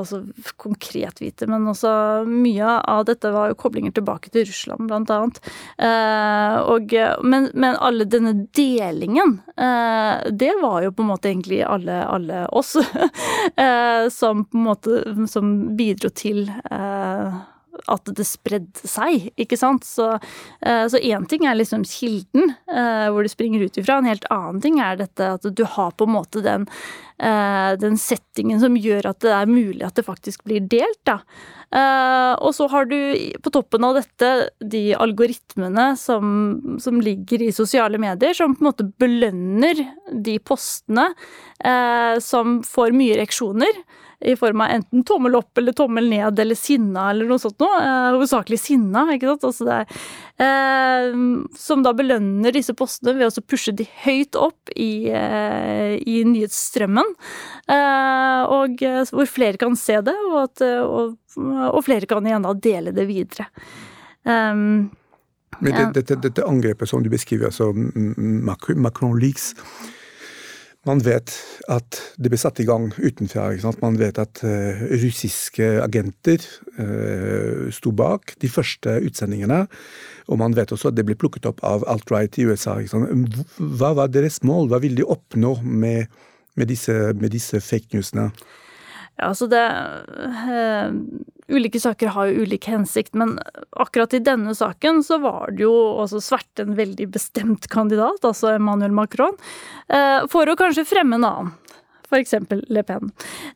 konkret 0.61 1.21
vite. 1.21 1.47
Men 1.49 1.67
også 1.71 1.91
mye 2.29 2.77
av 2.83 3.05
dette 3.09 3.31
var 3.33 3.51
jo 3.51 3.59
koblinger 3.59 3.95
tilbake 3.95 4.31
til 4.33 4.45
Russland, 4.47 4.87
blant 4.89 5.11
annet. 5.13 5.41
Eh, 5.77 6.57
og, 6.73 6.93
men, 7.23 7.49
men, 7.53 7.77
alle 7.81 8.07
denne 8.09 8.33
delingen, 8.57 9.37
eh, 9.57 10.29
det 10.31 10.53
var 10.61 10.81
jo 10.85 10.93
på 10.93 11.05
en 11.05 11.11
måte 11.11 11.31
egentlig 11.31 11.63
alle, 11.65 11.99
alle 12.05 12.45
oss 12.55 12.75
eh, 13.65 14.07
som 14.13 14.45
på 14.45 14.57
en 14.57 14.67
måte 14.69 15.03
som 15.31 15.53
bidro 15.77 16.11
til 16.13 16.47
eh, 16.71 17.37
at 17.85 18.09
det 18.17 18.25
spredde 18.27 18.89
seg, 18.89 19.29
ikke 19.39 19.57
sant. 19.59 19.85
Så 19.87 20.15
én 20.61 20.97
eh, 21.13 21.27
ting 21.29 21.45
er 21.47 21.57
liksom 21.57 21.85
kilden, 21.87 22.53
eh, 22.71 23.07
hvor 23.13 23.23
du 23.23 23.31
springer 23.31 23.63
ut 23.63 23.77
ifra. 23.77 23.99
En 23.99 24.09
helt 24.09 24.27
annen 24.33 24.61
ting 24.63 24.81
er 24.83 24.97
dette 24.99 25.33
at 25.37 25.45
du 25.45 25.63
har 25.77 25.93
på 25.97 26.07
en 26.07 26.15
måte 26.17 26.43
den, 26.45 26.67
eh, 26.67 27.06
den 27.17 27.95
settingen 27.97 28.59
som 28.61 28.75
gjør 28.77 29.07
at 29.09 29.23
det 29.25 29.31
er 29.33 29.49
mulig 29.49 29.81
at 29.87 29.97
det 29.97 30.05
faktisk 30.05 30.43
blir 30.45 30.61
delt, 30.69 30.99
da. 31.09 31.15
Og 32.37 32.51
så 32.53 32.67
har 32.69 32.85
du 32.85 32.95
på 33.41 33.51
toppen 33.55 33.87
av 33.87 33.97
dette 33.97 34.29
de 34.61 34.83
algoritmene 34.93 35.87
som, 35.97 36.77
som 36.77 37.01
ligger 37.01 37.41
i 37.47 37.49
sosiale 37.49 37.97
medier, 37.97 38.37
som 38.37 38.53
på 38.53 38.61
en 38.61 38.69
måte 38.69 38.85
belønner 39.01 39.81
de 40.13 40.37
postene 40.45 41.09
som 42.21 42.59
får 42.61 42.93
mye 42.93 43.17
reaksjoner 43.17 43.81
i 44.19 44.35
form 44.35 44.61
av 44.61 44.71
enten 44.73 45.03
tommel 45.05 45.35
opp 45.37 45.57
eller 45.57 45.75
tommel 45.77 46.07
ned 46.09 46.39
eller 46.39 46.57
sinna 46.57 47.09
eller 47.11 47.29
noe 47.29 47.41
sånt 47.41 47.59
noe. 47.61 47.81
Eh, 47.83 48.07
hovedsakelig 48.15 48.59
sinna, 48.59 49.05
ikke 49.13 49.29
sant. 49.29 49.45
Altså 49.51 49.67
det, 49.67 49.77
eh, 50.41 51.19
som 51.57 51.83
da 51.85 51.93
belønner 51.97 52.55
disse 52.55 52.73
postene 52.77 53.13
ved 53.17 53.29
å 53.29 53.45
pushe 53.45 53.75
de 53.77 53.85
høyt 54.05 54.37
opp 54.39 54.73
i, 54.73 55.09
eh, 55.09 55.97
i 56.01 56.23
nyhetsstrømmen. 56.25 57.06
Eh, 57.67 58.41
og 58.57 58.83
eh, 58.85 59.01
hvor 59.11 59.29
flere 59.29 59.59
kan 59.61 59.75
se 59.79 59.99
det, 60.05 60.15
og, 60.29 60.37
at, 60.45 60.63
og, 60.83 61.17
og 61.37 61.81
flere 61.85 62.09
kan 62.09 62.25
igjen 62.27 62.47
da 62.47 62.53
dele 62.55 62.95
det 62.95 63.07
videre. 63.09 63.49
Um, 64.27 64.89
Men 65.59 65.73
det, 65.73 65.85
dette, 66.01 66.17
dette, 66.21 66.43
angrepet 66.45 66.89
som 66.89 67.03
du 67.03 67.09
beskriver, 67.09 67.49
altså 67.49 67.71
Macron 67.73 69.15
Leaks 69.19 69.53
man 70.87 71.01
vet 71.03 71.33
at 71.71 71.97
det 72.15 72.31
ble 72.31 72.39
satt 72.39 72.61
i 72.63 72.65
gang 72.67 72.87
utenfra. 72.95 73.49
Man 73.81 73.97
vet 73.99 74.19
at 74.21 74.41
uh, 74.45 74.85
russiske 75.01 75.65
agenter 75.83 76.43
uh, 76.79 77.67
sto 77.75 77.91
bak 77.95 78.37
de 78.43 78.51
første 78.51 78.95
utsendingene. 79.09 79.65
Og 80.31 80.39
man 80.39 80.55
vet 80.55 80.71
også 80.71 80.91
at 80.91 80.97
det 80.97 81.05
ble 81.07 81.17
plukket 81.19 81.47
opp 81.49 81.59
av 81.67 81.83
alt-right 81.91 82.39
i 82.39 82.47
USA. 82.47 82.77
Hva 82.79 83.93
var 83.99 84.13
deres 84.13 84.41
mål? 84.47 84.71
Hva 84.71 84.81
ville 84.83 85.01
de 85.01 85.07
oppnå 85.07 85.57
med, 85.63 86.07
med, 86.57 86.69
disse, 86.71 86.93
med 87.17 87.33
disse 87.33 87.61
fake 87.63 87.95
newsene? 87.95 88.29
Ja, 89.17 89.31
altså 89.31 89.47
det 89.49 89.63
uh, 89.65 90.93
Ulike 91.47 91.79
saker 91.81 92.11
har 92.13 92.27
jo 92.27 92.43
ulik 92.43 92.67
hensikt, 92.69 93.15
men 93.17 93.37
akkurat 93.79 94.13
i 94.13 94.21
denne 94.21 94.53
saken 94.57 94.99
så 95.05 95.17
var 95.23 95.55
det 95.55 95.63
jo 95.63 95.73
også 96.03 96.21
Sverte 96.21 96.65
en 96.67 96.75
veldig 96.77 97.07
bestemt 97.15 97.69
kandidat, 97.71 98.19
altså 98.27 98.51
Emmanuel 98.57 98.93
Macron, 98.93 99.37
uh, 99.93 100.27
for 100.29 100.49
å 100.49 100.57
kanskje 100.59 100.85
fremme 100.89 101.17
en 101.17 101.27
annen. 101.29 101.53
F.eks. 102.07 102.37
Le 102.71 102.83
Pen. 102.87 103.09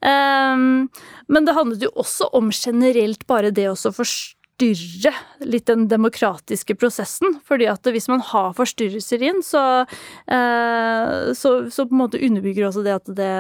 Um, 0.04 0.90
men 1.32 1.46
det 1.48 1.56
handlet 1.56 1.86
jo 1.86 1.92
også 2.02 2.28
om 2.36 2.50
generelt 2.52 3.24
bare 3.30 3.54
det 3.56 3.70
å 3.72 3.78
forstå 3.80 4.41
forstyrre 4.62 5.14
litt 5.46 5.66
den 5.66 5.88
demokratiske 5.90 6.76
prosessen. 6.76 7.40
fordi 7.46 7.68
at 7.68 7.84
hvis 7.84 8.08
man 8.08 8.22
har 8.22 8.54
forstyrrelser 8.54 9.22
inn, 9.22 9.42
så, 9.42 9.86
eh, 10.28 11.34
så, 11.34 11.70
så 11.70 11.86
på 11.86 11.96
en 11.96 12.02
måte 12.04 12.22
underbygger 12.22 12.68
også 12.68 12.84
det 12.84 12.96
at 12.96 13.14
det, 13.18 13.32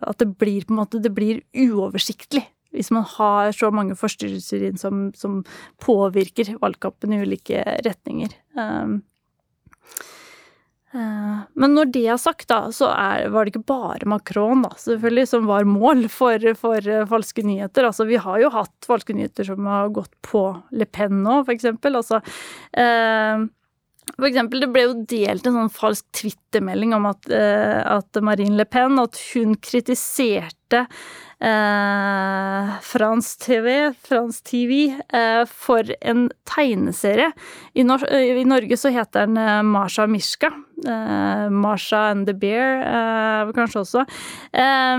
at 0.00 0.18
det 0.18 0.36
blir 0.38 0.64
på 0.64 0.74
en 0.74 0.82
måte 0.82 1.02
det 1.02 1.14
blir 1.14 1.42
uoversiktlig. 1.54 2.46
Hvis 2.72 2.90
man 2.90 3.04
har 3.16 3.52
så 3.52 3.70
mange 3.72 3.96
forstyrrelser 3.96 4.66
inn 4.68 4.76
som, 4.76 5.08
som 5.16 5.44
påvirker 5.80 6.58
valgkampen 6.60 7.14
i 7.14 7.22
ulike 7.22 7.62
retninger. 7.86 8.34
Um, 8.58 9.02
Eh, 9.88 10.17
men 10.92 11.74
når 11.76 11.90
det 11.92 12.04
er 12.08 12.20
sagt, 12.20 12.46
da, 12.48 12.70
så 12.72 12.88
er, 12.94 13.26
var 13.32 13.44
det 13.44 13.52
ikke 13.52 13.68
bare 13.68 14.08
Macron 14.08 14.62
da, 14.64 14.70
selvfølgelig, 14.80 15.26
som 15.28 15.48
var 15.50 15.68
mål 15.68 16.06
for, 16.12 16.40
for, 16.56 16.80
eh, 16.80 17.04
falske 17.10 17.44
nyheter. 17.44 17.90
Altså, 17.90 18.06
vi 18.08 18.20
har 18.22 18.40
jo 18.40 18.52
hatt 18.54 18.88
falske 18.88 19.16
nyheter 19.16 19.50
som 19.50 19.68
har 19.68 19.92
gått 19.92 20.14
på 20.24 20.46
Le 20.72 20.88
Pen 20.88 21.20
nå, 21.26 21.42
for 21.44 21.52
eksempel. 21.52 21.98
Altså, 22.00 22.22
eh, 22.72 23.44
for 24.14 24.28
eksempel, 24.30 24.64
det 24.64 24.70
ble 24.72 24.86
jo 24.86 24.96
delt 25.10 25.46
en 25.46 25.58
sånn 25.60 25.74
falsk 25.76 26.08
twittermelding 26.16 26.96
om 26.96 27.10
at, 27.10 27.28
eh, 27.36 27.82
at 27.84 28.22
Marine 28.24 28.56
Le 28.56 28.64
Pen 28.64 28.96
at 29.02 29.20
hun 29.34 29.58
kritiserte 29.60 30.86
eh, 31.40 32.70
Frans 32.82 33.36
TV, 33.36 33.94
Frans 34.02 34.42
TV, 34.42 35.00
eh, 35.12 35.44
for 35.46 35.94
en 36.00 36.30
tegneserie. 36.44 37.32
I, 37.74 37.84
Nor 37.84 38.04
I, 38.12 38.44
Norge 38.44 38.76
så 38.76 38.92
heter 38.94 39.26
den 39.26 39.36
eh, 39.36 39.62
Marsha 39.62 40.06
Mishka. 40.06 40.52
Eh, 40.86 41.48
Marsha 41.50 42.10
and 42.10 42.26
the 42.26 42.34
Bear, 42.34 42.80
eh, 42.82 43.52
kanskje 43.52 43.84
også. 43.84 44.06
Eh, 44.52 44.98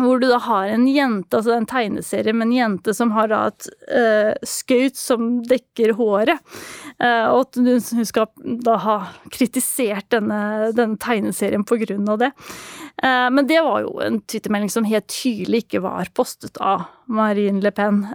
hvor 0.00 0.20
du 0.20 0.24
da 0.30 0.38
har 0.40 0.70
en 0.72 0.86
jente, 0.88 1.36
altså 1.36 1.52
en 1.52 1.66
tegneserie 1.68 2.32
med 2.32 2.46
en 2.46 2.54
jente 2.56 2.94
som 2.96 3.10
har 3.12 3.28
da 3.28 3.42
et 3.50 3.66
uh, 3.92 4.32
skaut 4.48 4.96
som 4.96 5.42
dekker 5.44 5.92
håret. 5.98 6.40
Uh, 6.96 7.28
og 7.34 7.42
at 7.42 7.58
hun 7.60 8.06
skal 8.08 8.30
da 8.64 8.78
ha 8.86 8.96
kritisert 9.34 10.08
denne, 10.14 10.72
denne 10.72 10.96
tegneserien 11.02 11.66
på 11.68 11.76
grunn 11.84 12.08
av 12.08 12.22
det. 12.24 12.32
Uh, 13.02 13.28
men 13.34 13.46
det 13.48 13.60
var 13.64 13.84
jo 13.84 13.94
en 14.04 14.18
twittermelding 14.20 14.72
som 14.72 14.88
helt 14.88 15.08
tydelig 15.10 15.64
ikke 15.64 15.82
var 15.84 16.10
postet 16.16 16.60
av 16.62 16.88
Marine 17.12 17.60
Le 17.60 17.72
Pen. 17.74 18.06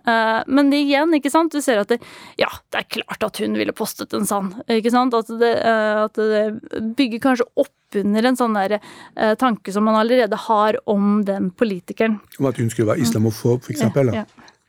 men 0.47 0.69
det 0.71 0.79
igjen, 0.81 1.11
ikke 1.13 1.29
sant, 1.29 1.53
du 1.53 1.61
ser 1.61 1.83
at 1.83 1.91
det, 1.91 1.99
ja, 2.39 2.47
det 2.73 2.79
er 2.79 2.87
klart 2.95 3.25
at 3.27 3.37
hun 3.43 3.53
ville 3.59 3.75
postet 3.75 4.15
en 4.17 4.25
sann. 4.25 4.55
ikke 4.73 4.89
sant, 4.89 5.13
At 5.13 5.29
det, 5.37 5.51
at 5.61 6.17
det 6.17 6.93
bygger 6.97 7.21
kanskje 7.21 7.45
opp 7.61 7.75
under 7.95 8.27
en 8.27 8.37
sånn 8.37 8.57
der, 8.57 8.79
eh, 9.15 9.33
tanke 9.39 9.71
som 9.73 9.85
man 9.87 9.95
allerede 9.95 10.35
har 10.47 10.79
om 10.89 11.23
den 11.25 11.51
politikeren. 11.51 12.19
Om 12.39 12.49
at 12.49 12.59
hun 12.59 12.69
skulle 12.69 12.91
være 12.91 13.05
islamofob, 13.05 13.63
f.eks.? 13.63 13.81
Ja, 13.81 14.03
ja. 14.13 14.25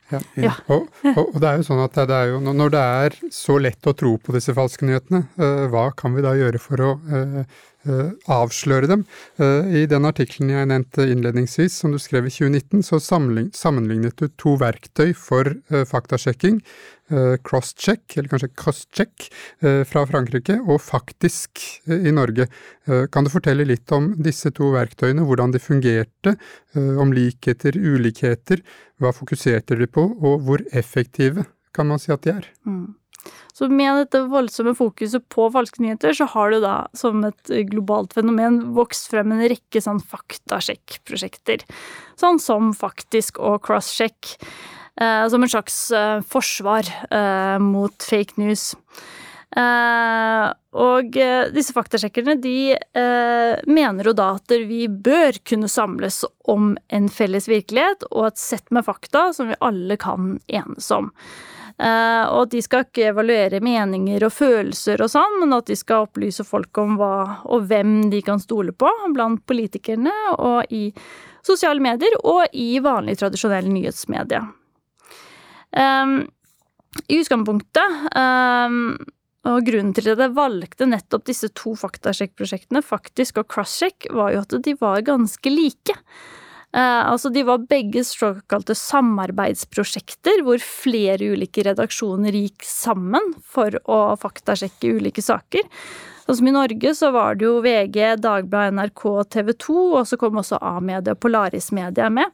Ja. 0.09 0.19
ja. 0.41 0.53
Og, 0.73 0.87
og, 1.13 1.35
det 1.37 1.49
er 1.49 1.59
jo 1.59 1.65
sånn 1.67 1.83
at 1.83 1.97
det 2.09 2.15
er 2.15 2.31
jo, 2.31 2.39
Når 2.41 2.71
det 2.73 2.79
er 2.81 3.17
så 3.29 3.59
lett 3.61 3.85
å 3.85 3.93
tro 3.93 4.15
på 4.17 4.33
disse 4.33 4.55
falske 4.57 4.87
nyhetene, 4.87 5.27
hva 5.69 5.91
kan 5.93 6.15
vi 6.15 6.23
da 6.25 6.33
gjøre 6.33 6.61
for 6.63 6.81
å 6.81 6.93
avsløre 8.29 8.89
dem? 8.91 9.03
I 9.39 9.85
den 9.89 10.05
artikkelen 10.05 10.53
jeg 10.53 10.69
nevnte 10.69 11.07
innledningsvis, 11.09 11.79
som 11.81 11.91
du 11.95 11.99
skrev 12.01 12.27
i 12.29 12.33
2019, 12.33 12.83
så 12.85 12.99
sammenlignet 13.01 14.19
du 14.19 14.27
to 14.39 14.55
verktøy 14.61 15.13
for 15.17 15.49
faktasjekking. 15.89 16.61
Crosscheck, 17.41 18.03
eller 18.19 18.29
kanskje 18.29 18.51
crosscheck, 18.53 19.29
fra 19.89 20.03
Frankrike, 20.05 20.59
og 20.61 20.77
Faktisk 20.85 21.63
i 21.89 22.13
Norge. 22.13 22.45
Kan 23.09 23.25
du 23.25 23.33
fortelle 23.33 23.65
litt 23.65 23.89
om 23.95 24.11
disse 24.21 24.53
to 24.53 24.69
verktøyene, 24.75 25.25
hvordan 25.25 25.55
de 25.55 25.63
fungerte, 25.63 26.35
om 26.75 27.09
likheter, 27.15 27.73
ulikheter? 27.73 28.61
Hva 29.01 29.15
fokuserte 29.15 29.79
de 29.79 29.89
på, 29.89 30.05
og 30.21 30.45
hvor 30.45 30.61
effektive 30.69 31.47
kan 31.73 31.89
man 31.89 32.01
si 32.01 32.13
at 32.13 32.21
de 32.27 32.35
er? 32.37 32.45
Mm. 32.67 32.98
Så 33.53 33.67
med 33.67 33.97
dette 34.03 34.23
voldsomme 34.31 34.71
fokuset 34.77 35.25
på 35.33 35.49
falske 35.51 35.83
nyheter, 35.83 36.15
så 36.15 36.29
har 36.31 36.53
det 36.53 36.63
da 36.63 36.75
som 36.95 37.25
et 37.27 37.53
globalt 37.71 38.15
fenomen 38.15 38.61
vokst 38.77 39.09
frem 39.11 39.33
en 39.35 39.45
rekke 39.51 39.83
sånn 39.83 39.99
faktasjekk-prosjekter. 39.99 41.65
Sånn 42.19 42.39
som 42.39 42.73
Faktisk 42.77 43.41
og 43.43 43.63
Crosscheck. 43.67 44.37
Eh, 45.01 45.27
som 45.27 45.43
en 45.43 45.49
slags 45.49 45.91
eh, 45.91 46.19
forsvar 46.27 46.87
eh, 47.11 47.57
mot 47.59 48.03
fake 48.03 48.35
news. 48.41 48.73
Uh, 49.49 50.51
og 50.77 51.15
uh, 51.17 51.47
disse 51.49 51.73
faktasjekkerne 51.73 52.35
de 52.37 52.75
mener 53.65 54.05
jo 54.05 54.11
da 54.13 54.27
at 54.35 54.53
vi 54.69 54.83
bør 54.85 55.39
kunne 55.41 55.65
samles 55.73 56.19
om 56.45 56.75
en 56.93 57.07
felles 57.09 57.47
virkelighet 57.49 58.05
og 58.11 58.27
et 58.27 58.37
sett 58.37 58.69
med 58.69 58.85
fakta 58.85 59.31
som 59.33 59.49
vi 59.49 59.57
alle 59.65 59.97
kan 59.97 60.35
enes 60.45 60.91
om. 60.93 61.09
Og 61.79 62.41
at 62.41 62.51
de 62.51 62.59
skal 62.59 62.83
ikke 62.83 63.05
evaluere 63.13 63.61
meninger 63.63 64.25
og 64.27 64.33
følelser 64.35 64.99
og 64.99 65.11
sånn, 65.13 65.37
men 65.39 65.55
at 65.55 65.69
de 65.69 65.77
skal 65.79 66.09
opplyse 66.09 66.43
folk 66.43 66.75
om 66.81 66.97
hva 66.99 67.13
og 67.47 67.69
hvem 67.69 68.09
de 68.11 68.19
kan 68.25 68.41
stole 68.43 68.73
på 68.75 68.89
blant 69.15 69.45
politikerne 69.47 70.11
og 70.35 70.73
i 70.75 70.89
sosiale 71.45 71.79
medier 71.83 72.17
og 72.19 72.51
i 72.51 72.81
vanlig 72.83 73.15
tradisjonelle 73.21 73.71
nyhetsmedier. 73.71 74.49
Um, 75.71 76.25
I 77.07 77.21
utgangspunktet 77.21 78.11
um, 78.17 78.97
og 79.47 79.63
grunnen 79.63 79.93
til 79.95 80.09
at 80.11 80.19
jeg 80.19 80.35
valgte 80.35 80.87
nettopp 80.89 81.23
disse 81.29 81.47
to 81.55 81.75
faktasjekk-prosjektene, 81.79 82.83
Faktisk 82.83 83.39
og 83.39 83.47
Crosscheck, 83.53 84.09
var 84.11 84.33
jo 84.33 84.43
at 84.43 84.55
de 84.65 84.75
var 84.79 85.05
ganske 85.07 85.53
like. 85.53 85.95
Eh, 86.75 87.11
altså, 87.11 87.31
de 87.33 87.43
var 87.47 87.65
begge 87.69 88.03
såkalte 88.05 88.75
samarbeidsprosjekter, 88.77 90.43
hvor 90.45 90.61
flere 90.61 91.31
ulike 91.33 91.65
redaksjoner 91.65 92.35
gikk 92.35 92.65
sammen 92.67 93.33
for 93.41 93.73
å 93.89 93.99
faktasjekke 94.21 94.93
ulike 94.99 95.23
saker. 95.25 95.65
Sånn 96.27 96.41
som 96.43 96.49
i 96.51 96.53
Norge 96.53 96.93
så 96.93 97.09
var 97.15 97.39
det 97.39 97.47
jo 97.47 97.55
VG, 97.65 98.19
Dagbladet, 98.21 98.75
NRK, 98.77 99.05
TV 99.33 99.55
2, 99.65 99.85
og 99.97 100.03
så 100.05 100.19
kom 100.21 100.37
også 100.37 100.61
A-media 100.61 101.17
og 101.17 101.23
Polaris 101.25 101.71
Media 101.73 102.11
med. 102.13 102.29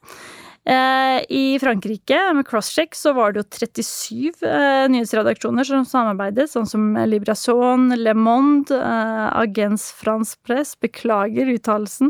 Eh, 0.65 1.21
I 1.29 1.59
Frankrike, 1.61 2.17
med 2.33 2.47
crosscheck, 2.49 2.95
så 2.97 3.13
var 3.13 3.31
det 3.31 3.43
jo 3.43 3.45
37 3.53 4.43
eh, 4.49 4.87
nyhetsredaksjoner 4.89 5.67
som 5.67 5.85
samarbeidet, 5.87 6.49
sånn 6.49 6.65
som 6.67 6.87
Librazon, 7.05 7.91
Le 8.01 8.15
Monde, 8.17 8.75
Agence 8.75 9.93
France 9.93 10.35
Press, 10.43 10.73
beklager 10.81 11.53
uttalelsen, 11.53 12.09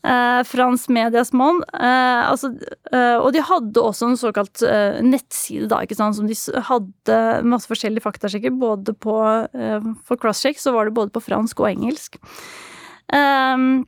France 0.00 0.88
Medias 0.88 1.32
Monde. 1.36 1.66
Altså, 1.76 2.48
og 2.90 3.28
de 3.36 3.42
hadde 3.44 3.82
også 3.84 4.08
en 4.08 4.16
såkalt 4.16 4.62
nettside, 5.04 5.68
da, 5.68 5.82
ikke 5.84 5.98
sant, 5.98 6.16
som 6.16 6.28
de 6.30 6.36
hadde 6.70 7.18
masse 7.44 7.68
forskjellige 7.68 8.06
faktasjekker, 8.06 8.54
både 8.56 8.94
på 8.96 9.18
For 10.08 10.16
crosscheck 10.16 10.58
så 10.62 10.72
var 10.72 10.88
det 10.88 10.96
både 10.96 11.12
på 11.12 11.24
fransk 11.26 11.60
og 11.60 11.68
engelsk. 11.74 12.16
Um, 13.12 13.82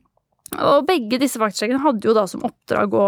og 0.61 0.85
begge 0.87 1.17
disse 1.21 1.39
faktasjekkene 1.41 1.81
hadde 1.83 2.07
jo 2.07 2.15
da 2.15 2.25
som 2.29 2.43
oppdrag 2.45 2.93
å 2.97 3.05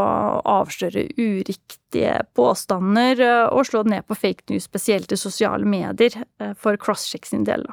avsløre 0.49 1.07
uriktige 1.19 2.17
påstander 2.37 3.21
eh, 3.21 3.47
og 3.51 3.67
slå 3.69 3.83
ned 3.89 4.07
på 4.09 4.17
fake 4.17 4.49
news, 4.49 4.65
spesielt 4.69 5.13
i 5.13 5.19
sosiale 5.19 5.67
medier, 5.67 6.15
eh, 6.41 6.55
for 6.57 6.79
crosscheck 6.81 7.27
sin 7.29 7.45
del. 7.47 7.67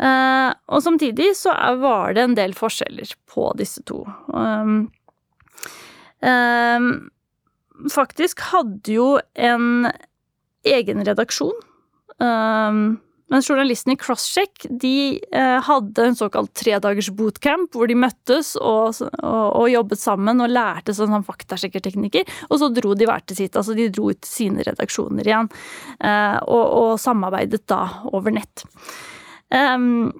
Eh, 0.00 0.50
og 0.72 0.82
samtidig 0.84 1.32
så 1.36 1.54
var 1.80 2.16
det 2.16 2.24
en 2.24 2.38
del 2.38 2.56
forskjeller 2.56 3.12
på 3.30 3.50
disse 3.60 3.82
to. 3.88 4.02
Um, 4.32 4.88
um, 6.24 6.88
faktisk 7.92 8.40
hadde 8.50 8.96
jo 8.96 9.10
en 9.36 9.90
egen 10.68 11.04
redaksjon 11.06 11.56
um, 12.20 12.98
men 13.30 13.44
journalistene 13.46 13.94
i 13.94 13.98
Crosscheck 14.00 14.64
de 14.82 15.20
eh, 15.32 15.58
hadde 15.62 16.02
en 16.02 16.16
såkalt 16.18 16.50
tredagers 16.58 17.12
bootcamp, 17.14 17.70
hvor 17.76 17.86
de 17.86 17.94
møttes 17.94 18.56
og, 18.58 18.98
og, 19.22 19.44
og 19.60 19.68
jobbet 19.70 20.02
sammen 20.02 20.42
og 20.42 20.50
lærte 20.50 20.94
sånn, 20.96 21.14
faktasjekkerteknikker. 21.28 22.26
Og 22.48 22.58
så 22.58 22.70
dro 22.74 22.96
de 22.98 23.06
hver 23.06 23.22
til 23.22 23.38
sitt. 23.38 23.54
Altså 23.54 23.76
de 23.78 23.86
dro 23.94 24.10
ut 24.10 24.26
sine 24.26 24.66
redaksjoner 24.66 25.30
igjen. 25.30 25.50
Eh, 26.02 26.40
og, 26.42 26.64
og, 26.80 26.90
samarbeidet 26.98 27.62
da 27.70 27.84
over 28.10 28.34
nett. 28.34 28.66
Um, 29.50 30.10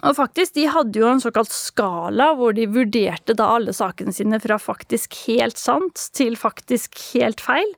og 0.00 0.16
faktisk, 0.16 0.54
de 0.56 0.70
hadde 0.72 1.02
jo 1.02 1.10
en 1.10 1.20
såkalt 1.20 1.52
skala 1.52 2.30
hvor 2.38 2.54
de 2.56 2.68
vurderte 2.70 3.36
da 3.36 3.50
alle 3.58 3.74
sakene 3.76 4.14
sine 4.14 4.40
fra 4.40 4.56
faktisk 4.62 5.14
helt 5.26 5.60
sant 5.60 6.08
til 6.16 6.38
faktisk 6.40 6.96
helt 7.12 7.42
feil. 7.44 7.74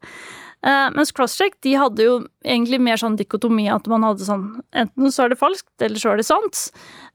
Uh, 0.65 0.89
mens 0.95 1.11
crosscheck 1.13 1.59
de 1.67 1.75
hadde 1.77 2.05
jo 2.07 2.13
egentlig 2.41 2.79
mer 2.81 2.97
sånn 2.97 3.19
dikotomi 3.21 3.67
at 3.69 3.85
man 3.91 4.07
hadde 4.07 4.25
sånn 4.25 4.47
Enten 4.73 5.13
så 5.13 5.27
er 5.27 5.35
det 5.35 5.37
falskt, 5.37 5.75
eller 5.85 6.01
så 6.01 6.15
er 6.15 6.23
det 6.23 6.25
sant. 6.25 6.63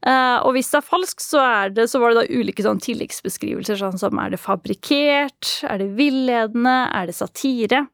Uh, 0.06 0.38
og 0.46 0.54
hvis 0.54 0.70
det 0.70 0.78
er 0.78 0.86
falskt, 0.86 1.24
så, 1.24 1.40
er 1.42 1.74
det, 1.74 1.88
så 1.90 1.98
var 2.02 2.14
det 2.14 2.22
da 2.22 2.38
ulike 2.38 2.62
sånn 2.62 2.82
tilleggsbeskrivelser, 2.84 3.80
sånn 3.80 3.98
som 3.98 4.22
er 4.22 4.36
det 4.36 4.42
fabrikkert, 4.42 5.50
er 5.66 5.82
det 5.82 5.90
villedende, 5.98 6.76
er 6.94 7.10
det 7.10 7.16
satire? 7.18 7.88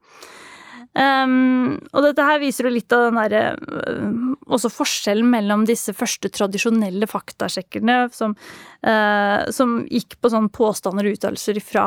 Um, 0.97 1.77
og 1.93 2.07
dette 2.07 2.25
her 2.25 2.39
viser 2.41 2.65
jo 2.65 2.73
litt 2.73 2.93
av 2.97 3.11
den 3.11 3.19
derre 3.21 3.41
uh, 3.61 4.31
Også 4.57 4.71
forskjellen 4.73 5.29
mellom 5.29 5.67
disse 5.69 5.93
første 5.93 6.31
tradisjonelle 6.33 7.05
faktasjekkerne 7.11 8.07
som, 8.15 8.37
som 9.53 9.73
gikk 9.91 10.15
på 10.23 10.31
sånn 10.33 10.47
påstander 10.55 11.09
og 11.09 11.19
uttalelser 11.19 11.59
fra 11.61 11.87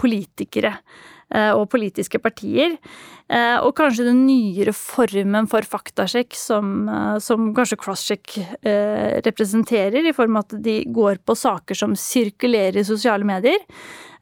politikere. 0.00 0.72
uh, 1.36 1.52
og 1.52 1.68
politiske 1.72 2.18
partier. 2.18 2.78
Og 3.32 3.70
kanskje 3.72 4.04
den 4.04 4.26
nyere 4.26 4.74
formen 4.76 5.46
for 5.48 5.64
faktasjekk 5.64 6.34
som, 6.36 6.82
som 7.24 7.46
kanskje 7.56 7.78
crosscheck 7.80 8.34
representerer, 9.24 10.04
i 10.04 10.12
form 10.12 10.36
av 10.36 10.44
at 10.44 10.58
de 10.66 10.74
går 10.92 11.22
på 11.24 11.36
saker 11.40 11.78
som 11.78 11.94
sirkulerer 11.96 12.82
i 12.82 12.84
sosiale 12.84 13.24
medier. 13.24 13.62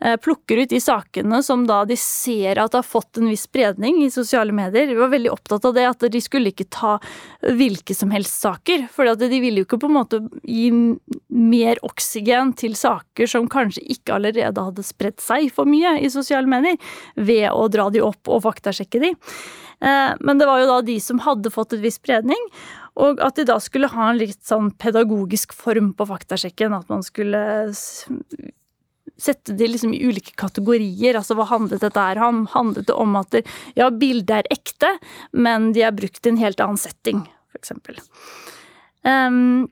Eh, 0.00 0.16
plukker 0.16 0.56
ut 0.56 0.70
de 0.70 0.80
sakene 0.80 1.42
som 1.44 1.66
da 1.68 1.82
de 1.84 1.96
ser 2.00 2.56
at 2.62 2.72
har 2.72 2.86
fått 2.86 3.18
en 3.20 3.28
viss 3.28 3.44
spredning 3.44 3.98
i 4.04 4.10
sosiale 4.10 4.54
medier. 4.56 4.88
De 4.88 4.96
var 4.96 5.12
veldig 5.12 5.32
opptatt 5.32 5.66
av 5.68 5.74
det, 5.76 5.84
at 5.90 6.06
de 6.12 6.22
skulle 6.24 6.54
ikke 6.54 6.70
ta 6.72 6.94
hvilke 7.44 7.92
som 7.96 8.12
helst 8.14 8.40
saker. 8.40 8.86
For 8.94 9.10
de 9.20 9.28
ville 9.42 9.60
jo 9.60 9.68
ikke 9.68 9.80
på 9.82 9.90
en 9.90 9.98
måte 9.98 10.22
gi 10.40 10.70
mer 11.28 11.80
oksygen 11.84 12.54
til 12.56 12.76
saker 12.80 13.28
som 13.28 13.48
kanskje 13.50 13.84
ikke 13.92 14.16
allerede 14.16 14.64
hadde 14.70 14.84
spredt 14.86 15.20
seg 15.20 15.50
for 15.52 15.68
mye 15.68 15.98
i 16.00 16.08
sosiale 16.12 16.48
medier, 16.48 16.78
ved 17.16 17.50
å 17.52 17.66
dra 17.68 17.90
de 17.92 18.00
opp 18.04 18.30
og 18.32 18.46
faktasjekke 18.46 19.02
de. 19.02 19.10
Eh, 19.84 20.14
men 20.20 20.40
det 20.40 20.48
var 20.48 20.62
jo 20.62 20.70
da 20.70 20.78
de 20.86 20.96
som 21.00 21.20
hadde 21.26 21.52
fått 21.52 21.76
et 21.76 21.84
viss 21.84 22.00
spredning, 22.00 22.40
og 23.00 23.20
at 23.24 23.36
de 23.36 23.44
da 23.48 23.58
skulle 23.60 23.92
ha 23.92 24.08
en 24.10 24.20
litt 24.20 24.40
sånn 24.48 24.72
pedagogisk 24.80 25.52
form 25.56 25.92
på 25.96 26.08
faktasjekken. 26.08 26.72
At 26.76 26.88
man 26.88 27.04
skulle 27.06 27.44
sette 29.18 29.56
de 29.56 29.68
liksom 29.70 29.94
i 29.94 30.02
ulike 30.06 30.36
kategorier. 30.38 31.18
Altså 31.18 31.36
hva 31.38 31.48
handlet 31.50 31.82
dette 31.84 32.06
her 32.06 32.20
om? 32.26 32.44
Handlet 32.52 32.88
det 32.90 32.96
om 32.96 33.18
at 33.20 33.40
ja, 33.78 33.90
bildet 33.90 34.36
er 34.42 34.54
ekte, 34.54 34.94
men 35.32 35.72
de 35.76 35.84
er 35.86 35.96
brukt 35.96 36.26
i 36.26 36.32
en 36.32 36.40
helt 36.40 36.62
annen 36.62 36.80
setting, 36.80 37.24
eksempel. 37.58 37.98
Um, 39.02 39.68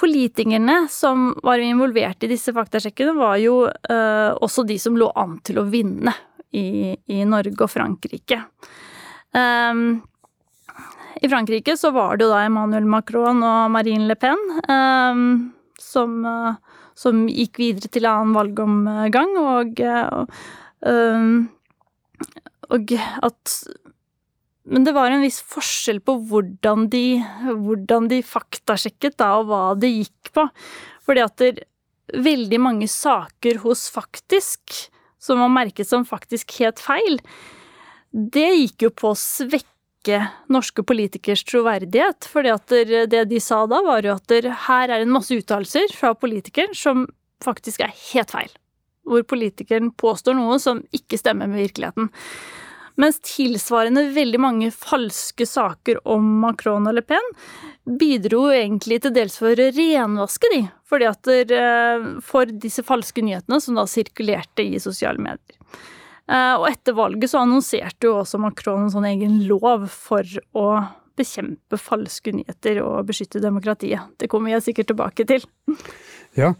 politikerne 0.00 0.86
som 0.90 1.34
var 1.44 1.60
involvert 1.60 2.24
i 2.24 2.30
disse 2.30 2.54
faktasjekkene, 2.56 3.14
var 3.18 3.36
jo 3.42 3.64
uh, 3.68 4.30
også 4.40 4.64
de 4.68 4.78
som 4.80 4.96
lå 4.98 5.10
an 5.18 5.38
til 5.44 5.60
å 5.60 5.66
vinne 5.68 6.14
i, 6.56 6.94
i 6.94 7.24
Norge 7.28 7.58
og 7.66 7.70
Frankrike. 7.70 8.40
Um, 9.36 10.00
I 11.20 11.28
Frankrike 11.30 11.76
så 11.78 11.92
var 11.94 12.16
det 12.16 12.26
jo 12.26 12.32
da 12.32 12.44
Emmanuel 12.46 12.88
Macron 12.88 13.42
og 13.46 13.70
Marine 13.74 14.08
Le 14.08 14.16
Pen 14.18 14.40
um, 14.66 15.24
som 15.80 16.24
uh, 16.26 16.56
som 16.98 17.26
gikk 17.30 17.60
videre 17.62 17.90
til 17.92 18.08
annen 18.08 18.36
valgomgang, 18.36 19.36
og, 19.40 19.80
og, 19.84 20.34
og 22.70 22.94
at 22.98 23.56
men 24.70 24.84
det 24.86 24.92
var 24.94 25.10
en 25.10 25.24
viss 25.24 25.40
forskjell 25.50 25.98
på 26.04 26.14
hvordan 26.30 26.84
de, 26.92 27.18
hvordan 27.48 28.06
de 28.10 28.20
faktasjekket 28.22 29.16
da, 29.18 29.32
og 29.40 29.48
hva 29.48 29.62
det 29.74 29.88
gikk 29.90 30.30
på. 30.36 30.44
Fordi 31.08 31.22
at 31.24 31.40
det, 31.40 31.64
veldig 32.14 32.60
mange 32.60 32.88
saker 32.90 33.60
hos 33.64 33.88
Faktisk, 33.90 34.90
som 35.20 35.40
var 35.42 35.52
merket 35.52 35.88
som 35.88 36.06
faktisk 36.08 36.54
helt 36.60 36.80
feil, 36.80 37.18
det 38.10 38.48
gikk 38.56 38.86
jo 38.86 38.90
på 38.94 39.12
å 39.12 39.18
svekke 40.00 40.28
norske 40.48 40.82
politikers 40.82 41.44
troverdighet. 41.44 42.24
fordi 42.24 42.50
at 42.50 42.68
det 43.10 43.28
de 43.28 43.40
sa 43.40 43.66
da, 43.66 43.82
var 43.82 44.02
jo 44.02 44.14
at 44.14 44.30
her 44.66 44.88
er 44.88 45.00
en 45.00 45.12
masse 45.12 45.32
uttalelser 45.32 45.92
fra 45.94 46.14
politikeren 46.14 46.74
som 46.74 47.06
faktisk 47.44 47.80
er 47.80 47.92
helt 48.12 48.30
feil. 48.30 48.50
Hvor 49.04 49.22
politikeren 49.22 49.92
påstår 49.92 50.34
noe 50.34 50.58
som 50.58 50.82
ikke 50.92 51.18
stemmer 51.18 51.46
med 51.48 51.68
virkeligheten. 51.68 52.10
Mens 52.96 53.20
tilsvarende 53.20 54.12
veldig 54.12 54.40
mange 54.40 54.70
falske 54.70 55.46
saker 55.46 56.00
om 56.04 56.40
Macron 56.40 56.86
og 56.86 56.94
Le 56.94 57.02
Pen 57.02 57.24
bidro 57.86 58.50
egentlig 58.52 59.00
til 59.02 59.14
dels 59.14 59.38
for 59.38 59.52
å 59.52 59.70
renvaske 59.72 60.50
de, 60.52 60.66
fordi 60.84 61.06
at 61.08 61.22
der, 61.24 62.20
for 62.20 62.44
disse 62.44 62.82
falske 62.84 63.22
nyhetene 63.24 63.60
som 63.60 63.78
da 63.78 63.86
sirkulerte 63.88 64.66
i 64.66 64.78
sosiale 64.82 65.22
medier. 65.22 65.56
Eh, 66.30 66.54
og 66.60 66.68
etter 66.70 66.94
valget 66.94 67.32
så 67.32 67.42
annonserte 67.42 68.06
jo 68.06 68.20
også 68.20 68.38
Macron 68.38 68.84
en 68.86 68.92
sånn 68.92 69.08
egen 69.08 69.40
lov 69.48 69.88
for 69.90 70.26
å 70.54 70.66
bekjempe 71.18 71.76
falske 71.80 72.32
nyheter 72.32 72.78
og 72.84 73.08
beskytte 73.08 73.42
demokratiet. 73.42 74.14
Det 74.20 74.30
kommer 74.30 74.54
jeg 74.54 74.68
sikkert 74.68 74.92
tilbake 74.92 75.26
til. 75.28 75.42
Ja, 76.38 76.52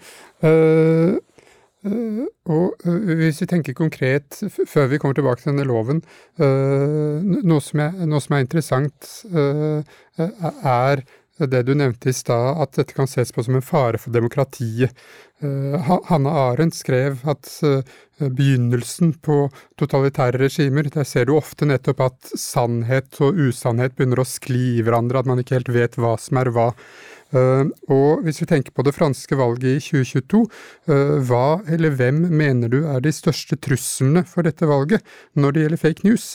øh, 0.43 1.15
øh, 1.87 2.25
og 2.51 2.83
hvis 2.83 3.41
vi 3.45 3.49
tenker 3.53 3.79
konkret, 3.79 4.43
før 4.67 4.91
vi 4.91 4.99
kommer 4.99 5.17
tilbake 5.17 5.45
til 5.45 5.53
denne 5.53 5.69
loven 5.71 6.03
noe, 6.37 7.63
som 7.63 7.85
er, 7.87 8.03
noe, 8.11 8.21
som 8.21 8.37
er, 8.37 8.45
interessant, 8.45 9.09
er 10.67 11.05
det 11.49 11.63
du 11.69 11.75
nevnte 11.79 12.11
i 12.11 12.17
stad, 12.17 12.61
at 12.61 12.77
dette 12.77 12.97
kan 12.97 13.09
ses 13.09 13.33
på 13.33 13.45
som 13.47 13.57
en 13.57 13.65
fare 13.65 14.01
for 14.01 14.13
demokratiet. 14.15 14.93
Uh, 15.41 16.01
Hanne 16.11 16.33
Arendt 16.37 16.77
skrev 16.77 17.23
at 17.25 17.49
uh, 17.65 17.81
begynnelsen 18.21 19.15
på 19.25 19.47
totalitære 19.81 20.43
regimer, 20.43 20.91
der 20.93 21.07
ser 21.09 21.31
du 21.31 21.39
ofte 21.39 21.65
nettopp 21.65 22.03
at 22.05 22.35
sannhet 22.37 23.17
og 23.25 23.41
usannhet 23.47 23.97
begynner 23.97 24.21
å 24.21 24.29
skli 24.29 24.77
i 24.77 24.85
hverandre, 24.85 25.23
at 25.23 25.31
man 25.31 25.41
ikke 25.41 25.57
helt 25.57 25.73
vet 25.73 25.97
hva 25.97 26.19
som 26.21 26.43
er 26.43 26.53
hva. 26.53 26.69
Uh, 27.33 27.71
og 27.89 28.27
hvis 28.27 28.43
vi 28.43 28.51
tenker 28.53 28.75
på 28.77 28.85
det 28.85 28.93
franske 28.99 29.39
valget 29.41 29.79
i 29.79 29.81
2022, 29.81 30.45
hva 31.31 31.45
eller 31.73 31.97
hvem 31.97 32.25
mener 32.37 32.69
du 32.69 32.83
er 32.83 33.01
de 33.01 33.15
største 33.15 33.57
truslene 33.57 34.27
for 34.29 34.45
dette 34.45 34.69
valget 34.69 35.07
når 35.41 35.55
det 35.55 35.65
gjelder 35.65 35.81
fake 35.87 36.09
news? 36.09 36.33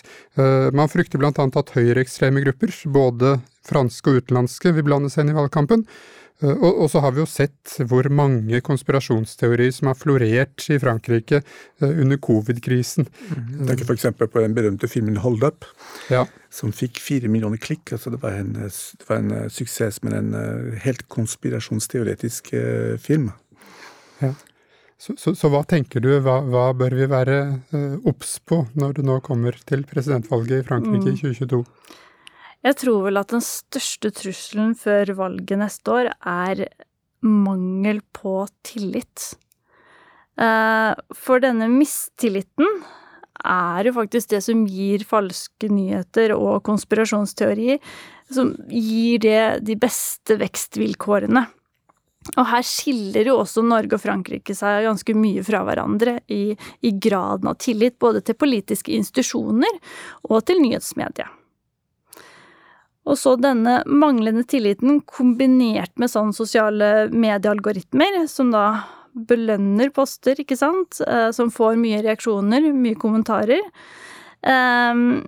Man 0.73 0.89
frykter 0.89 1.19
blant 1.21 1.41
annet 1.41 1.59
at 1.59 1.73
høyreekstreme 1.75 2.41
grupper, 2.45 2.71
både 2.95 3.35
franske 3.65 4.11
og 4.11 4.21
utenlandske 4.21 4.75
vil 4.75 4.85
blande 4.87 5.11
seg 5.13 5.25
inn 5.25 5.33
i 5.33 5.39
valgkampen. 5.39 5.85
Eh, 6.43 6.51
og, 6.51 6.71
og, 6.83 6.87
så 6.91 7.01
har 7.03 7.13
vi 7.15 7.21
jo 7.21 7.27
sett 7.29 7.75
hvor 7.87 8.07
mange 8.11 8.59
konspirasjonsteorier 8.65 9.71
som 9.75 9.91
har 9.91 9.99
florert 9.99 10.65
i 10.67 10.79
Frankrike 10.81 11.41
uh, 11.41 11.87
under 11.87 12.19
covid-krisen. 12.19 13.07
Jeg 13.29 13.69
Tenker 13.69 13.87
f.eks. 13.87 14.09
på 14.19 14.43
den 14.43 14.57
berømte 14.57 14.89
filmen 14.91 15.21
Hold 15.23 15.45
Up, 15.47 15.67
ja. 16.11 16.25
som 16.51 16.75
fikk 16.75 16.99
fire 17.03 17.31
millioner 17.31 17.61
klikk. 17.61 17.93
Altså 17.95 18.11
det, 18.11 18.19
var 18.23 18.35
en, 18.41 18.51
det 18.57 19.07
var 19.07 19.21
en 19.21 19.31
uh, 19.31 19.45
suksess 19.51 20.01
men 20.03 20.17
en 20.17 20.35
helt 20.83 21.07
konspirasjonsteoretisk 21.13 22.51
film. 23.01 23.31
Ja. 24.19 24.33
Så, 24.99 25.13
så, 25.19 25.33
så, 25.35 25.49
hva 25.51 25.59
tenker 25.67 26.01
du, 26.01 26.09
hva, 26.23 26.39
hva 26.47 26.69
bør 26.75 26.95
vi 26.95 27.07
være 27.11 27.35
obs 28.07 28.37
på 28.47 28.61
når 28.79 28.95
det 28.97 29.03
nå 29.05 29.17
kommer 29.23 29.57
til 29.67 29.83
presidentvalget 29.87 30.63
i 30.63 30.67
Frankrike 30.67 31.11
i 31.11 31.19
2022? 31.19 31.59
Jeg 32.65 32.79
tror 32.81 33.03
vel 33.05 33.21
at 33.21 33.29
den 33.29 33.43
største 33.45 34.09
trusselen 34.15 34.73
før 34.79 35.11
valget 35.19 35.59
neste 35.61 35.91
år 35.93 36.11
er 36.17 36.65
mangel 37.25 38.01
på 38.15 38.39
tillit. 38.65 39.35
Eh, 40.41 40.93
for 41.13 41.43
denne 41.43 41.67
mistilliten 41.71 42.65
er 43.45 43.85
jo 43.85 43.93
faktisk 43.99 44.31
det 44.33 44.41
som 44.47 44.65
gir 44.65 45.05
falske 45.05 45.69
nyheter 45.69 46.33
og 46.35 46.63
konspirasjonsteorier, 46.65 47.77
som 48.33 48.55
gir 48.71 49.21
det 49.21 49.43
de 49.67 49.77
beste 49.77 50.39
vekstvilkårene. 50.41 51.45
Og 52.33 52.45
her 52.49 52.65
skiller 52.65 53.29
jo 53.29 53.37
også 53.43 53.61
Norge 53.61 53.99
og 53.99 54.01
Frankrike 54.01 54.55
seg 54.57 54.87
ganske 54.87 55.13
mye 55.13 55.45
fra 55.45 55.61
hverandre 55.67 56.17
i, 56.33 56.57
i 56.81 56.91
graden 56.97 57.51
av 57.51 57.59
tillit, 57.61 57.99
både 58.01 58.25
til 58.25 58.39
politiske 58.41 58.95
institusjoner 58.97 59.77
og 60.31 60.39
til 60.49 60.63
nyhetsmediet. 60.65 61.44
Og 63.05 63.19
så 63.21 63.35
denne 63.37 63.79
manglende 63.85 64.43
tilliten 64.49 65.01
kombinert 65.05 65.93
med 66.01 66.09
sånn 66.09 66.33
sosiale 66.33 67.07
mediealgoritmer, 67.13 68.23
som 68.31 68.49
da 68.53 68.65
belønner 69.15 69.91
poster, 69.95 70.39
ikke 70.41 70.57
sant, 70.59 70.99
eh, 71.05 71.29
som 71.31 71.51
får 71.53 71.77
mye 71.79 72.01
reaksjoner, 72.03 72.71
mye 72.73 72.97
kommentarer. 72.99 73.61
Um, 74.45 75.21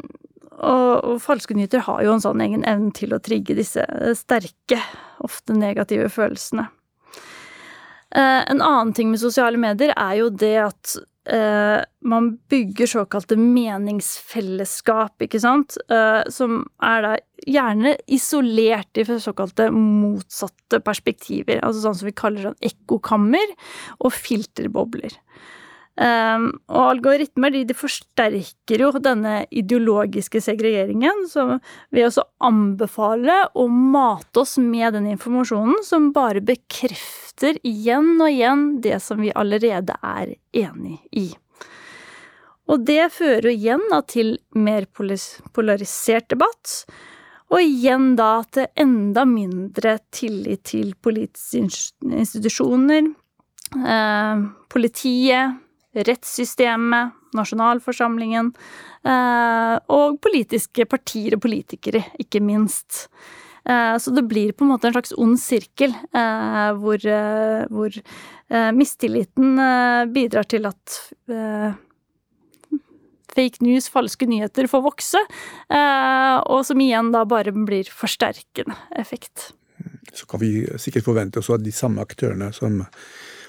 og, 0.57 1.21
falske 1.21 1.55
nyheter 1.57 1.85
har 1.85 2.01
jo 2.05 2.15
en 2.15 2.21
sånn 2.21 2.41
egen 2.41 2.65
evne 2.67 2.91
til 2.97 3.13
å 3.13 3.21
trigge 3.23 3.55
disse 3.57 3.85
sterke, 4.17 4.81
ofte 5.25 5.55
negative 5.57 6.09
følelsene. 6.13 6.67
Uh, 8.15 8.41
en 8.49 8.61
annen 8.63 8.93
ting 8.97 9.11
med 9.11 9.21
sosiale 9.21 9.59
medier 9.61 9.93
er 9.93 10.17
jo 10.21 10.31
det 10.33 10.55
at 10.65 10.97
Uh, 11.27 11.83
man 12.07 12.29
bygger 12.49 12.87
såkalte 12.87 13.35
meningsfellesskap, 13.35 15.19
ikke 15.25 15.41
sant, 15.43 15.75
eh, 15.91 16.21
som 16.31 16.61
er 16.83 17.03
da 17.03 17.11
gjerne 17.43 17.97
isolert 18.07 18.99
i 18.99 19.03
såkalte 19.03 19.67
motsatte 19.75 20.79
perspektiver, 20.85 21.59
altså 21.59 21.83
sånn 21.83 21.97
som 21.99 22.07
vi 22.07 22.15
kaller 22.15 22.47
sånn 22.47 22.69
ekkokammer 22.69 23.51
og 23.99 24.15
filterbobler. 24.15 25.17
Um, 25.97 26.51
og 26.69 26.91
algoritmer 26.91 27.49
de, 27.49 27.63
de, 27.65 27.73
forsterker 27.73 28.83
jo 28.83 28.91
denne 29.01 29.47
ideologiske 29.49 30.43
segregeringen 30.45 31.23
som 31.31 31.55
ved 31.89 32.19
å 32.21 32.25
anbefale 32.45 33.39
å 33.57 33.65
mate 33.65 34.43
oss 34.43 34.59
med 34.61 34.93
den 34.93 35.07
informasjonen 35.15 35.81
som 35.87 36.11
bare 36.13 36.45
bekrefter 36.45 37.57
igjen 37.65 38.13
og 38.19 38.29
igjen 38.29 38.69
det 38.85 39.01
som 39.01 39.25
vi 39.25 39.33
allerede 39.33 39.97
er 40.05 40.37
enig 40.53 40.99
i. 41.17 41.27
Og 42.69 42.85
det 42.85 43.09
fører 43.17 43.49
jo 43.49 43.57
igjen 43.57 43.89
da 43.89 44.03
til 44.05 44.35
mer 44.53 44.85
polarisert 44.93 46.29
debatt, 46.29 46.79
og 47.49 47.63
igjen 47.63 48.11
da 48.19 48.41
til 48.53 48.69
enda 48.77 49.25
mindre 49.25 49.97
tillit 50.13 50.67
til 50.75 50.91
politiske 51.01 51.63
institusjoner, 52.21 53.15
eh, 53.81 54.49
politiet, 54.69 55.63
rettssystemet, 55.95 57.15
nasjonalforsamlingen 57.37 58.51
eh, 59.07 59.75
og 59.93 60.19
politiske 60.23 60.87
partier 60.89 61.37
og 61.37 61.43
politikere, 61.45 62.03
ikke 62.21 62.41
minst. 62.43 63.07
Eh, 63.67 63.95
så 64.01 64.13
det 64.15 64.25
blir 64.29 64.53
på 64.53 64.65
en 64.65 64.73
måte 64.73 64.89
en 64.89 64.95
slags 64.95 65.15
ond 65.17 65.37
sirkel 65.41 65.93
eh, 65.95 66.71
hvor, 66.81 67.09
hvor 67.73 67.99
mistilliten 68.71 69.57
bidrar 70.15 70.45
til 70.47 70.69
at 70.69 70.93
fake 73.35 73.59
news, 73.59 73.89
falske 73.91 74.23
nyheter, 74.23 74.69
får 74.71 74.85
vokse, 74.85 75.19
og 75.67 76.61
som 76.63 76.79
igjen 76.79 77.11
da 77.11 77.25
bare 77.27 77.51
blir 77.51 77.91
forsterkende 77.91 78.77
effekt. 78.95 79.49
Så 80.15 80.23
kan 80.31 80.39
vi 80.39 80.63
sikkert 80.79 81.09
forvente 81.09 81.43
oss 81.43 81.51
at 81.51 81.65
de 81.65 81.75
samme 81.75 82.07
aktørene 82.07 82.53
som 82.55 82.79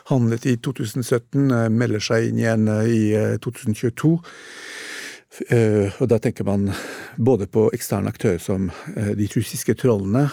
handlet 0.09 0.47
i 0.47 0.57
2017, 0.57 1.51
eh, 1.51 1.68
melder 1.68 2.03
seg 2.03 2.31
inn 2.31 2.40
igjen 2.40 2.68
eh, 2.73 2.88
i 2.88 3.38
2022. 3.44 4.14
Eh, 5.55 5.94
og 6.01 6.09
da 6.11 6.18
tenker 6.23 6.47
man 6.49 6.71
både 7.21 7.47
på 7.53 7.66
eksterne 7.77 8.11
aktører 8.11 8.40
som 8.42 8.71
de 8.97 9.27
russiske 9.35 9.77
trollene, 9.79 10.25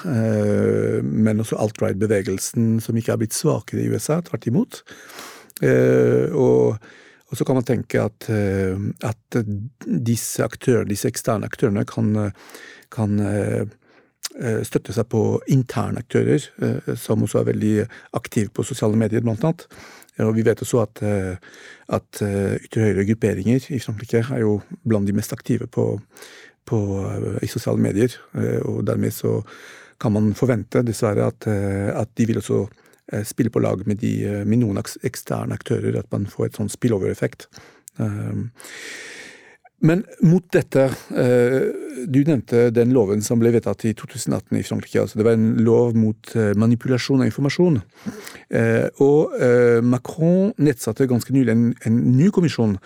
men 1.04 1.42
også 1.44 1.60
alt-right-bevegelsen, 1.62 2.78
som 2.82 2.98
ikke 2.98 3.14
har 3.14 3.20
blitt 3.22 3.36
svakere 3.36 3.84
i 3.84 3.90
USA, 3.92 4.22
tvert 4.26 4.48
imot. 4.50 4.80
Og, 5.66 6.78
og 6.80 7.38
så 7.38 7.46
kan 7.48 7.60
man 7.60 7.68
tenke 7.68 8.06
at, 8.06 8.30
at 8.30 9.40
disse 9.84 10.46
aktørene, 10.46 10.90
disse 10.90 11.12
eksterne 11.12 11.50
aktørene 11.50 11.86
kan, 11.90 12.32
kan 12.94 13.20
Eh, 14.36 14.62
støtte 14.68 14.92
seg 14.92 15.08
på 15.08 15.22
interne 15.54 16.02
aktører, 16.02 16.44
eh, 16.60 16.96
som 17.00 17.24
også 17.24 17.40
er 17.40 17.52
veldig 17.52 17.76
aktive 18.18 18.52
på 18.52 18.66
sosiale 18.68 18.98
medier, 19.00 19.24
blant 19.24 19.44
annet. 19.46 19.68
Og 20.26 20.34
vi 20.36 20.44
vet 20.48 20.60
også 20.64 20.82
at, 20.82 21.02
eh, 21.04 21.36
at 21.90 22.22
ytre 22.22 22.82
høyre 22.82 23.06
grupperinger 23.06 23.70
i 23.72 23.80
Frankrike 23.80 24.24
er 24.32 24.40
jo 24.42 24.62
blant 24.88 25.08
de 25.08 25.14
mest 25.14 25.34
aktive 25.34 25.68
på, 25.68 26.00
på, 26.66 26.80
i 27.44 27.48
sosiale 27.48 27.80
medier. 27.80 28.16
Og 28.66 28.86
dermed 28.88 29.12
så 29.12 29.44
kan 30.00 30.12
man 30.12 30.34
forvente, 30.34 30.84
dessverre, 30.84 31.28
at, 31.28 31.48
at 31.48 32.10
de 32.18 32.26
vil 32.26 32.38
også 32.38 32.66
spille 33.24 33.52
på 33.52 33.60
lag 33.60 33.86
med, 33.86 33.96
de, 33.96 34.44
med 34.46 34.64
noen 34.64 34.80
eksterne 35.04 35.54
aktører, 35.54 36.00
at 36.00 36.08
man 36.12 36.26
får 36.26 36.46
et 36.46 36.56
sånn 36.56 36.72
spillover-effekt. 36.72 37.48
Men 39.84 40.06
mot 40.24 40.46
dette 40.56 40.86
eh, 40.88 41.66
Du 42.08 42.22
nevnte 42.24 42.70
den 42.72 42.94
loven 42.96 43.24
som 43.26 43.42
ble 43.42 43.52
vedtatt 43.56 43.84
i 43.88 43.94
2018 43.98 44.60
i 44.60 44.64
Frankrike. 44.64 45.02
altså 45.02 45.20
Det 45.20 45.26
var 45.28 45.36
en 45.36 45.50
lov 45.66 45.96
mot 45.98 46.32
eh, 46.36 46.54
manipulasjon 46.56 47.24
av 47.24 47.30
informasjon. 47.30 47.80
Eh, 48.56 48.88
og 49.04 49.36
Macron 49.84 50.54
nedsatte 50.62 51.08
ganske 51.10 51.34
nylig 51.34 51.52
en, 51.52 51.66
en 51.88 52.00
ny 52.16 52.30
kommisjon 52.36 52.78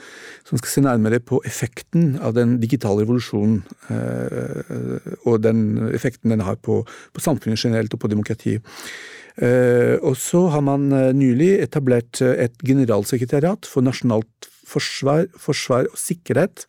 som 0.48 0.62
skal 0.62 0.72
se 0.72 0.84
nærmere 0.86 1.20
på 1.22 1.42
effekten 1.46 2.16
av 2.24 2.34
den 2.38 2.58
digitale 2.62 3.04
revolusjonen. 3.04 3.62
Og 5.28 5.42
den 5.44 5.92
effekten 5.94 6.34
den 6.34 6.46
har 6.46 6.58
på, 6.64 6.82
på 6.86 7.24
samfunnet 7.24 7.60
generelt 7.60 7.94
og 7.94 8.02
på 8.02 8.12
demokratiet. 8.12 8.66
Og 9.40 10.16
så 10.20 10.46
har 10.54 10.64
man 10.66 10.90
nylig 11.16 11.52
etablert 11.64 12.22
et 12.22 12.56
generalsekretariat 12.66 13.68
for 13.70 13.86
nasjonalt 13.86 14.50
forsvar, 14.70 15.28
forsvar 15.40 15.90
og 15.90 16.00
sikkerhet 16.00 16.66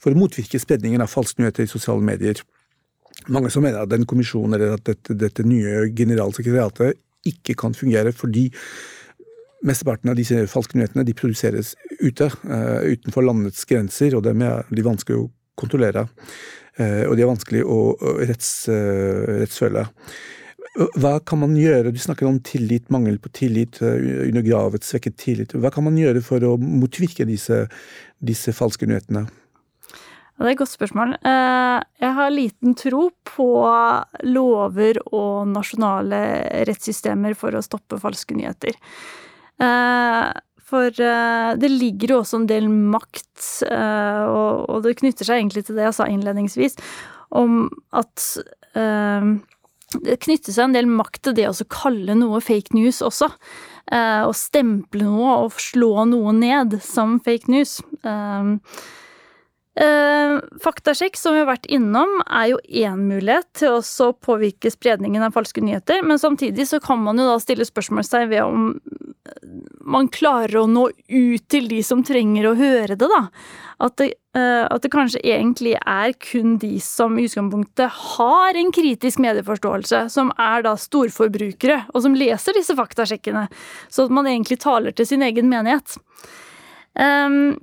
for 0.00 0.12
å 0.12 0.18
motvirke 0.18 0.60
spredningen 0.62 1.04
av 1.04 1.12
falske 1.12 1.42
nyheter 1.42 1.66
i 1.66 1.70
sosiale 1.70 2.04
medier. 2.04 2.40
Mange 3.32 3.52
som 3.52 3.64
mener 3.64 3.84
at 3.84 3.92
den 3.92 4.06
kommisjonen 4.08 4.56
eller 4.56 4.76
at 4.76 4.84
dette, 4.88 5.16
dette 5.16 5.46
nye 5.46 5.86
generalsekretariatet 5.96 7.00
ikke 7.30 7.56
kan 7.56 7.76
fungere 7.76 8.12
fordi 8.12 8.50
mesteparten 9.64 10.12
av 10.12 10.18
disse 10.18 10.42
falske 10.50 10.76
nyhetene 10.76 11.06
de 11.06 11.16
produseres 11.16 11.72
ute, 12.02 12.28
uh, 12.28 12.82
utenfor 12.84 13.24
landets 13.24 13.64
grenser, 13.68 14.16
og 14.16 14.26
dem 14.26 14.44
er 14.44 14.68
de 14.68 14.84
vanskelig 14.84 15.22
å 15.22 15.30
kontrollere. 15.56 16.04
Uh, 16.76 17.06
og 17.08 17.16
de 17.16 17.24
er 17.24 17.30
vanskelig 17.30 17.62
å 17.64 17.78
retts, 18.28 18.52
uh, 18.68 19.24
rettsfølge. 19.40 19.86
Hva 20.74 21.20
kan 21.22 21.38
man 21.38 21.54
gjøre? 21.54 21.92
Du 21.94 22.00
snakker 22.02 22.26
om 22.26 22.40
tillit, 22.42 22.88
mangel 22.90 23.20
på 23.22 23.30
tillit, 23.30 23.78
eh, 23.82 24.26
undergravet, 24.26 24.82
svekket 24.82 25.16
tillit. 25.22 25.54
Hva 25.54 25.70
kan 25.70 25.86
man 25.86 25.98
gjøre 25.98 26.22
for 26.22 26.42
å 26.42 26.56
motvirke 26.58 27.26
disse, 27.28 27.68
disse 28.18 28.50
falske 28.52 28.88
nyhetene? 28.90 29.28
Det 30.34 30.48
er 30.48 30.50
et 30.50 30.58
godt 30.58 30.72
spørsmål. 30.72 31.14
Eh, 31.22 31.78
jeg 32.02 32.16
har 32.16 32.34
liten 32.34 32.74
tro 32.74 33.04
på 33.22 33.46
lover 34.26 34.98
og 35.12 35.46
nasjonale 35.52 36.24
rettssystemer 36.66 37.38
for 37.38 37.54
å 37.54 37.62
stoppe 37.62 38.00
falske 38.02 38.34
nyheter. 38.34 38.74
Eh, 39.62 40.32
for 40.64 40.90
det 40.90 41.70
ligger 41.70 42.16
jo 42.16 42.20
også 42.24 42.40
en 42.40 42.46
del 42.50 42.66
makt, 42.66 43.68
og 43.68 44.78
det 44.82 44.96
knytter 44.96 45.28
seg 45.28 45.36
egentlig 45.36 45.66
til 45.68 45.76
det 45.76 45.84
jeg 45.84 45.94
sa 45.94 46.06
innledningsvis, 46.08 46.74
om 47.36 47.68
at 47.92 48.24
det 50.02 50.20
knytter 50.24 50.54
seg 50.54 50.68
en 50.68 50.76
del 50.76 50.90
makt 50.90 51.22
til 51.26 51.36
det 51.38 51.46
å 51.50 51.68
kalle 51.70 52.16
noe 52.18 52.40
fake 52.44 52.74
news 52.76 53.02
også. 53.04 53.30
Eh, 53.92 54.22
å 54.24 54.32
stemple 54.36 55.04
noe 55.06 55.36
og 55.44 55.58
slå 55.60 56.06
noe 56.10 56.32
ned 56.36 56.78
som 56.84 57.18
fake 57.24 57.52
news. 57.52 57.78
Eh, 59.80 60.14
Eh, 60.34 60.40
faktasjekk, 60.60 61.16
som 61.16 61.34
vi 61.34 61.42
har 61.42 61.48
vært 61.48 61.66
innom, 61.72 62.20
er 62.26 62.52
jo 62.52 62.60
én 62.68 63.06
mulighet 63.08 63.46
til 63.58 63.78
å 63.78 64.12
påvirke 64.12 64.70
spredningen 64.72 65.24
av 65.26 65.34
falske 65.34 65.62
nyheter, 65.64 66.04
men 66.06 66.20
samtidig 66.20 66.66
så 66.68 66.80
kan 66.82 67.02
man 67.02 67.18
jo 67.18 67.26
da 67.28 67.38
stille 67.42 67.66
spørsmål 67.66 68.06
seg 68.06 68.28
ved 68.32 68.42
om 68.44 68.74
man 69.84 70.08
klarer 70.08 70.62
å 70.62 70.68
nå 70.70 70.88
ut 70.90 71.48
til 71.48 71.68
de 71.68 71.82
som 71.84 72.02
trenger 72.06 72.48
å 72.48 72.56
høre 72.58 72.96
det, 72.96 73.08
da. 73.10 73.28
At 73.84 73.96
det, 73.98 74.14
eh, 74.36 74.64
at 74.70 74.82
det 74.82 74.92
kanskje 74.92 75.24
egentlig 75.24 75.74
er 75.80 76.14
kun 76.22 76.56
de 76.62 76.78
som 76.80 77.18
i 77.18 77.26
utgangspunktet 77.26 77.90
har 77.90 78.54
en 78.54 78.72
kritisk 78.72 79.18
medieforståelse, 79.18 80.08
som 80.10 80.32
er 80.38 80.62
da 80.62 80.76
storforbrukere, 80.78 81.84
og 81.92 82.02
som 82.02 82.14
leser 82.14 82.54
disse 82.54 82.74
faktasjekkene, 82.78 83.48
så 83.90 84.06
at 84.06 84.10
man 84.10 84.26
egentlig 84.26 84.60
taler 84.60 84.92
til 84.92 85.06
sin 85.06 85.22
egen 85.22 85.50
menighet. 85.50 85.98
Um, 86.94 87.58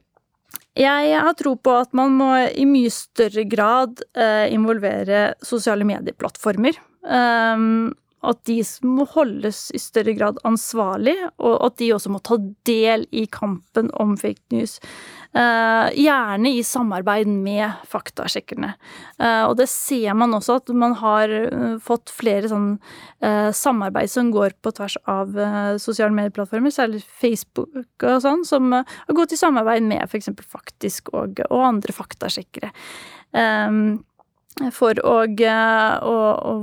jeg 0.79 1.19
har 1.19 1.33
tro 1.35 1.57
på 1.59 1.73
at 1.81 1.91
man 1.97 2.13
må 2.15 2.29
i 2.47 2.63
mye 2.69 2.91
større 2.93 3.43
grad 3.49 4.03
eh, 4.15 4.47
involvere 4.53 5.33
sosiale 5.43 5.87
medieplattformer. 5.87 6.77
Um, 7.01 7.91
at 8.21 8.43
de 8.45 8.59
må 8.85 9.05
holdes 9.15 9.69
i 9.73 9.79
større 9.81 10.13
grad 10.17 10.37
ansvarlig, 10.47 11.15
og 11.41 11.55
at 11.65 11.79
de 11.81 11.89
også 11.95 12.11
må 12.13 12.21
ta 12.21 12.37
del 12.69 13.07
i 13.09 13.25
kampen 13.31 13.89
om 14.01 14.13
fake 14.19 14.53
news. 14.53 14.77
Eh, 15.31 15.87
gjerne 15.95 16.49
i 16.51 16.59
samarbeid 16.63 17.29
med 17.31 17.79
faktasjekkerne. 17.87 18.73
Eh, 19.15 19.43
og 19.47 19.55
det 19.61 19.69
ser 19.71 20.13
man 20.19 20.35
også 20.35 20.57
at 20.59 20.71
man 20.75 20.93
har 20.99 21.31
eh, 21.31 21.77
fått 21.81 22.11
flere 22.11 22.51
sånn 22.51 22.75
samarbeid 23.21 24.09
som 24.09 24.31
går 24.33 24.55
på 24.65 24.71
tvers 24.73 24.95
av 25.09 25.35
sosiale 25.77 26.09
medieplattformer, 26.15 26.73
særlig 26.73 27.03
Facebook 27.05 28.01
og 28.01 28.15
sånn, 28.23 28.41
som 28.49 28.71
har 28.73 29.13
gått 29.13 29.35
i 29.35 29.37
samarbeid 29.37 29.85
med 29.85 30.07
f.eks. 30.07 30.31
Faktisk 30.49 31.11
og, 31.13 31.37
og 31.51 31.65
andre 31.67 31.93
faktasjekkere. 31.93 32.71
For 34.73 35.03
å, 35.05 35.15
å, 35.21 36.17
å 36.49 36.55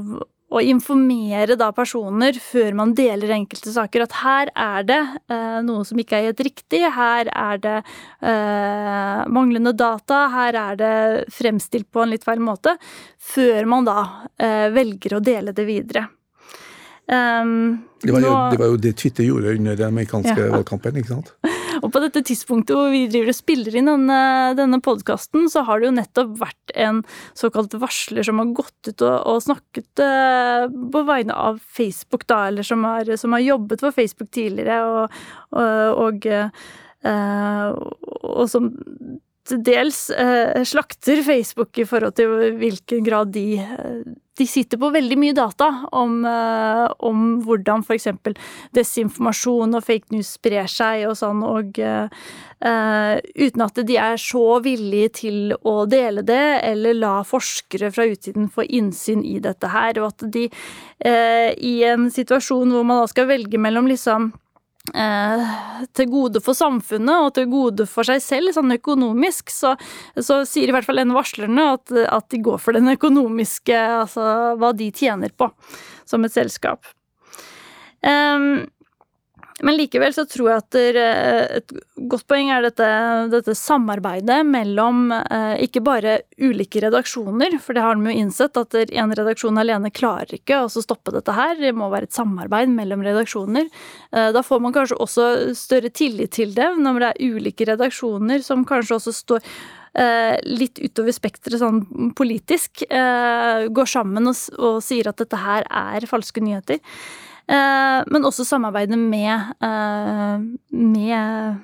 å 0.49 0.61
informere 0.65 1.59
da 1.61 1.69
personer 1.77 2.39
før 2.41 2.77
man 2.79 2.95
deler 2.97 3.35
enkelte 3.37 3.73
saker, 3.75 4.07
at 4.07 4.17
her 4.23 4.53
er 4.55 4.87
det 4.89 5.01
eh, 5.29 5.59
noe 5.67 5.85
som 5.85 6.01
ikke 6.01 6.17
er 6.17 6.31
helt 6.31 6.41
riktig, 6.47 6.81
her 6.95 7.29
er 7.29 7.61
det 7.65 7.77
eh, 7.79 9.25
manglende 9.29 9.75
data, 9.77 10.25
her 10.33 10.57
er 10.57 10.79
det 10.81 10.95
fremstilt 11.37 11.91
på 11.93 12.05
en 12.05 12.15
litt 12.15 12.25
feil 12.25 12.41
måte, 12.41 12.79
før 13.21 13.69
man 13.69 13.89
da 13.89 13.99
eh, 14.41 14.69
velger 14.73 15.19
å 15.19 15.25
dele 15.25 15.53
det 15.53 15.69
videre. 15.69 16.09
Um, 17.09 17.85
det, 18.03 18.13
var 18.13 18.21
jo, 18.21 18.29
nå, 18.29 18.41
det, 18.53 18.59
var 18.61 18.73
jo, 18.73 18.81
det 18.85 18.93
Twitter 19.01 19.25
gjorde 19.25 19.55
under 19.57 19.77
den 19.81 19.95
amerikanske 19.95 20.37
ja. 20.37 20.51
valgkampen, 20.53 21.01
ikke 21.01 21.15
sant? 21.15 21.33
Og 21.83 21.93
på 21.95 22.03
dette 22.03 22.23
tidspunktet 22.27 22.77
hvor 22.77 22.91
vi 22.93 23.05
driver 23.11 23.33
og 23.33 23.39
spiller 23.39 23.79
inn 23.79 23.91
denne, 23.91 24.21
denne 24.59 24.81
podkasten, 24.85 25.47
så 25.53 25.65
har 25.67 25.81
det 25.81 25.89
jo 25.89 25.95
nettopp 25.99 26.35
vært 26.41 26.75
en 26.79 27.03
såkalt 27.39 27.77
varsler 27.81 28.27
som 28.27 28.41
har 28.43 28.53
gått 28.57 28.91
ut 28.91 29.05
og, 29.07 29.17
og 29.33 29.45
snakket 29.45 30.03
uh, 30.03 30.67
på 30.69 31.05
vegne 31.09 31.37
av 31.37 31.63
Facebook, 31.63 32.27
da, 32.31 32.45
eller 32.51 32.67
som 32.67 32.85
har, 32.89 33.09
som 33.21 33.37
har 33.37 33.45
jobbet 33.45 33.85
for 33.85 33.97
Facebook 33.97 34.33
tidligere, 34.35 34.81
og, 34.85 35.23
og, 35.59 36.05
og, 36.09 36.29
uh, 37.07 37.73
og 38.29 38.45
som 38.51 38.71
til 39.49 39.65
dels 39.67 40.07
uh, 40.15 40.63
slakter 40.69 41.25
Facebook 41.27 41.79
i 41.81 41.87
forhold 41.89 42.17
til 42.19 42.57
hvilken 42.61 43.05
grad 43.07 43.33
de 43.35 43.49
de 44.39 44.47
sitter 44.47 44.79
på 44.81 44.91
veldig 44.95 45.19
mye 45.19 45.35
data 45.37 45.69
om, 45.99 46.21
uh, 46.27 46.87
om 47.07 47.25
hvordan 47.47 47.83
f.eks. 47.85 48.09
desinformasjon 48.77 49.79
og 49.79 49.85
fake 49.85 50.15
news 50.15 50.35
sprer 50.39 50.69
seg 50.71 51.07
og 51.09 51.17
sånn, 51.19 51.43
og 51.47 51.81
uh, 51.83 52.09
uten 53.35 53.67
at 53.67 53.83
de 53.89 53.99
er 54.01 54.19
så 54.23 54.61
villige 54.65 55.13
til 55.23 55.55
å 55.59 55.77
dele 55.91 56.25
det, 56.27 56.47
eller 56.69 56.99
la 56.99 57.15
forskere 57.27 57.93
fra 57.95 58.09
utsiden 58.11 58.51
få 58.53 58.67
innsyn 58.67 59.25
i 59.27 59.39
dette 59.43 59.73
her, 59.73 59.99
og 60.03 60.13
at 60.13 60.29
de 60.39 60.49
uh, 60.51 61.51
i 61.55 61.79
en 61.89 62.11
situasjon 62.13 62.75
hvor 62.75 62.87
man 62.87 63.03
da 63.03 63.11
skal 63.11 63.31
velge 63.31 63.61
mellom 63.63 63.91
liksom 63.91 64.33
Eh, 64.33 64.48
til 64.89 66.09
gode 66.11 66.43
for 66.45 66.57
samfunnet 66.57 67.27
og 67.27 67.35
til 67.37 67.49
gode 67.51 67.87
for 67.91 68.09
seg 68.09 68.23
selv, 68.25 68.53
sånn 68.57 68.75
økonomisk, 68.77 69.53
så, 69.53 69.75
så 70.17 70.41
sier 70.49 70.71
i 70.71 70.75
hvert 70.75 70.87
fall 70.87 71.03
en 71.03 71.15
varslerne 71.17 71.67
at, 71.75 71.93
at, 72.07 72.29
de 72.33 72.41
går 72.45 72.61
for 72.63 72.77
den 72.77 72.91
økonomiske, 72.93 73.77
altså 73.77 74.57
hva 74.61 74.73
de 74.77 74.91
tjener 74.95 75.35
på 75.37 75.51
som 76.09 76.25
et 76.25 76.35
selskap. 76.35 76.89
Um, 78.01 78.69
men 79.63 79.75
likevel 79.75 80.13
så 80.15 80.23
tror 80.29 80.51
jeg 80.53 80.63
at 80.63 80.77
eh, 80.79 81.57
et 81.59 81.73
godt 82.11 82.27
poeng 82.31 82.51
er 82.55 82.63
dette, 82.63 82.89
dette 83.33 83.55
samarbeidet 83.59 84.39
mellom 84.47 85.11
eh, 85.17 85.65
ikke 85.67 85.83
bare 85.83 86.19
ulike 86.39 86.83
redaksjoner, 86.85 87.57
for 87.63 87.75
det 87.75 87.83
har 87.83 87.99
de 87.99 88.07
jo 88.07 88.23
innsett 88.23 88.61
at 88.61 88.77
en 88.79 89.15
redaksjon 89.19 89.59
alene 89.59 89.91
klarer 89.95 90.37
ikke 90.39 90.63
å 90.63 90.71
stoppe 90.71 91.15
dette 91.17 91.35
her. 91.35 91.57
Det 91.59 91.75
må 91.75 91.91
være 91.91 92.07
et 92.07 92.15
samarbeid 92.15 92.71
mellom 92.71 93.03
redaksjoner. 93.07 93.67
Eh, 94.13 94.31
da 94.37 94.45
får 94.47 94.63
man 94.63 94.77
kanskje 94.77 95.01
også 95.03 95.29
større 95.59 95.91
tillit 95.91 96.37
til 96.39 96.55
det, 96.55 96.71
når 96.79 97.03
det 97.03 97.11
er 97.11 97.39
ulike 97.39 97.67
redaksjoner 97.73 98.47
som 98.47 98.67
kanskje 98.69 99.01
også 99.01 99.17
står 99.25 99.51
litt 100.47 100.79
utover 100.79 101.11
spekteret 101.11 101.59
sånn 101.59 102.13
politisk, 102.15 102.85
går 102.87 103.89
sammen 103.91 104.31
og, 104.31 104.37
og 104.61 104.77
sier 104.85 105.09
at 105.11 105.19
dette 105.19 105.41
her 105.43 105.65
er 105.67 106.07
falske 106.07 106.45
nyheter. 106.45 106.79
Eh, 107.49 108.01
men 108.13 108.27
også 108.29 108.45
samarbeidet 108.45 108.99
med, 109.01 109.53
eh, 109.65 110.41
med 110.71 111.61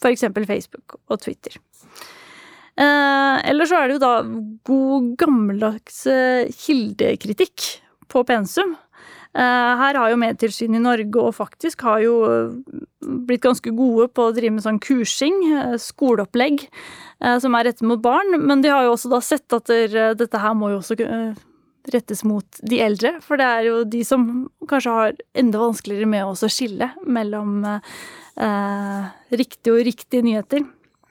f.eks. 0.00 0.24
Facebook 0.48 0.96
og 1.08 1.20
Twitter. 1.20 1.58
Eh, 2.80 3.36
eller 3.50 3.68
så 3.68 3.76
er 3.76 3.88
det 3.88 3.98
jo 3.98 4.04
da 4.06 4.14
god 4.64 5.10
gammeldags 5.20 6.06
kildekritikk 6.64 7.66
på 8.08 8.24
pensum. 8.24 8.78
Her 9.30 9.94
har 9.94 10.10
jo 10.10 10.16
Medtilsynet 10.18 10.80
i 10.80 10.82
Norge 10.82 11.20
og 11.22 11.36
faktisk 11.36 11.84
har 11.86 12.00
jo 12.02 12.14
blitt 12.98 13.44
ganske 13.44 13.70
gode 13.78 14.08
på 14.10 14.24
å 14.26 14.32
drive 14.34 14.56
med 14.56 14.64
sånn 14.64 14.80
kursing, 14.82 15.36
skoleopplegg, 15.78 16.64
som 17.38 17.54
er 17.54 17.68
rettet 17.68 17.86
mot 17.86 18.02
barn. 18.02 18.34
Men 18.42 18.64
de 18.64 18.72
har 18.74 18.88
jo 18.88 18.96
også 18.96 19.12
da 19.12 19.20
sett 19.22 19.54
at 19.54 19.70
dette 20.18 20.42
her 20.42 20.58
må 20.58 20.72
jo 20.72 20.80
også 20.80 20.98
rettes 21.94 22.24
mot 22.26 22.60
de 22.62 22.80
eldre. 22.82 23.16
For 23.24 23.40
det 23.40 23.46
er 23.46 23.68
jo 23.68 23.78
de 23.88 24.02
som 24.06 24.26
kanskje 24.70 24.96
har 24.96 25.22
enda 25.42 25.62
vanskeligere 25.62 26.10
med 26.10 26.26
å 26.26 26.50
skille 26.50 26.90
mellom 27.06 27.64
eh, 27.66 29.08
riktige 29.34 29.76
og 29.76 29.82
riktige 29.88 30.26
nyheter. 30.26 30.66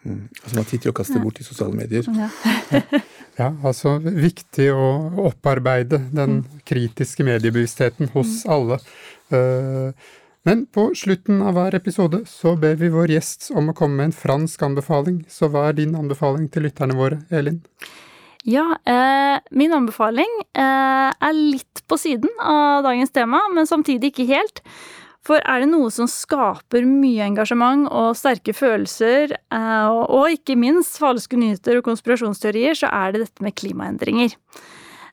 Mm. 0.05 0.29
Som 0.45 0.61
har 0.61 0.67
tid 0.69 0.83
til 0.83 0.93
å 0.93 0.95
kaste 0.95 1.19
bort 1.21 1.41
i 1.41 1.45
sosiale 1.45 1.75
medier. 1.75 2.07
Ja. 2.15 2.29
ja, 3.41 3.49
altså 3.67 3.97
viktig 3.99 4.69
å 4.71 4.87
opparbeide 5.27 5.99
den 6.15 6.39
mm. 6.39 6.63
kritiske 6.69 7.25
mediebevisstheten 7.27 8.11
hos 8.15 8.41
mm. 8.45 8.53
alle. 8.55 8.79
Uh, 9.29 10.15
men 10.47 10.63
på 10.71 10.87
slutten 10.95 11.41
av 11.43 11.57
hver 11.57 11.75
episode 11.75 12.23
så 12.29 12.55
ber 12.59 12.77
vi 12.79 12.89
vår 12.93 13.11
gjest 13.17 13.49
om 13.51 13.69
å 13.69 13.75
komme 13.75 13.99
med 13.99 14.09
en 14.09 14.15
fransk 14.15 14.63
anbefaling. 14.69 15.23
Så 15.29 15.51
hva 15.51 15.67
er 15.69 15.81
din 15.81 15.97
anbefaling 15.99 16.47
til 16.53 16.65
lytterne 16.65 16.95
våre, 16.97 17.19
Elin? 17.29 17.59
Ja, 18.47 18.77
eh, 18.85 19.39
min 19.51 19.73
anbefaling 19.75 20.29
eh, 20.55 21.09
er 21.11 21.35
litt 21.35 21.83
på 21.87 21.97
siden 21.99 22.31
av 22.39 22.85
dagens 22.85 23.11
tema, 23.11 23.41
men 23.51 23.67
samtidig 23.67 24.13
ikke 24.13 24.29
helt. 24.29 24.63
For 25.27 25.43
er 25.43 25.61
det 25.61 25.69
noe 25.73 25.89
som 25.91 26.07
skaper 26.07 26.87
mye 26.87 27.25
engasjement 27.27 27.89
og 27.91 28.15
sterke 28.17 28.55
følelser, 28.55 29.35
eh, 29.35 29.87
og, 29.91 30.05
og 30.07 30.37
ikke 30.37 30.55
minst 30.59 31.01
falske 31.01 31.39
nyheter 31.39 31.81
og 31.81 31.89
konspirasjonsteorier, 31.89 32.79
så 32.79 32.91
er 32.95 33.13
det 33.13 33.25
dette 33.25 33.43
med 33.43 33.57
klimaendringer. 33.59 34.37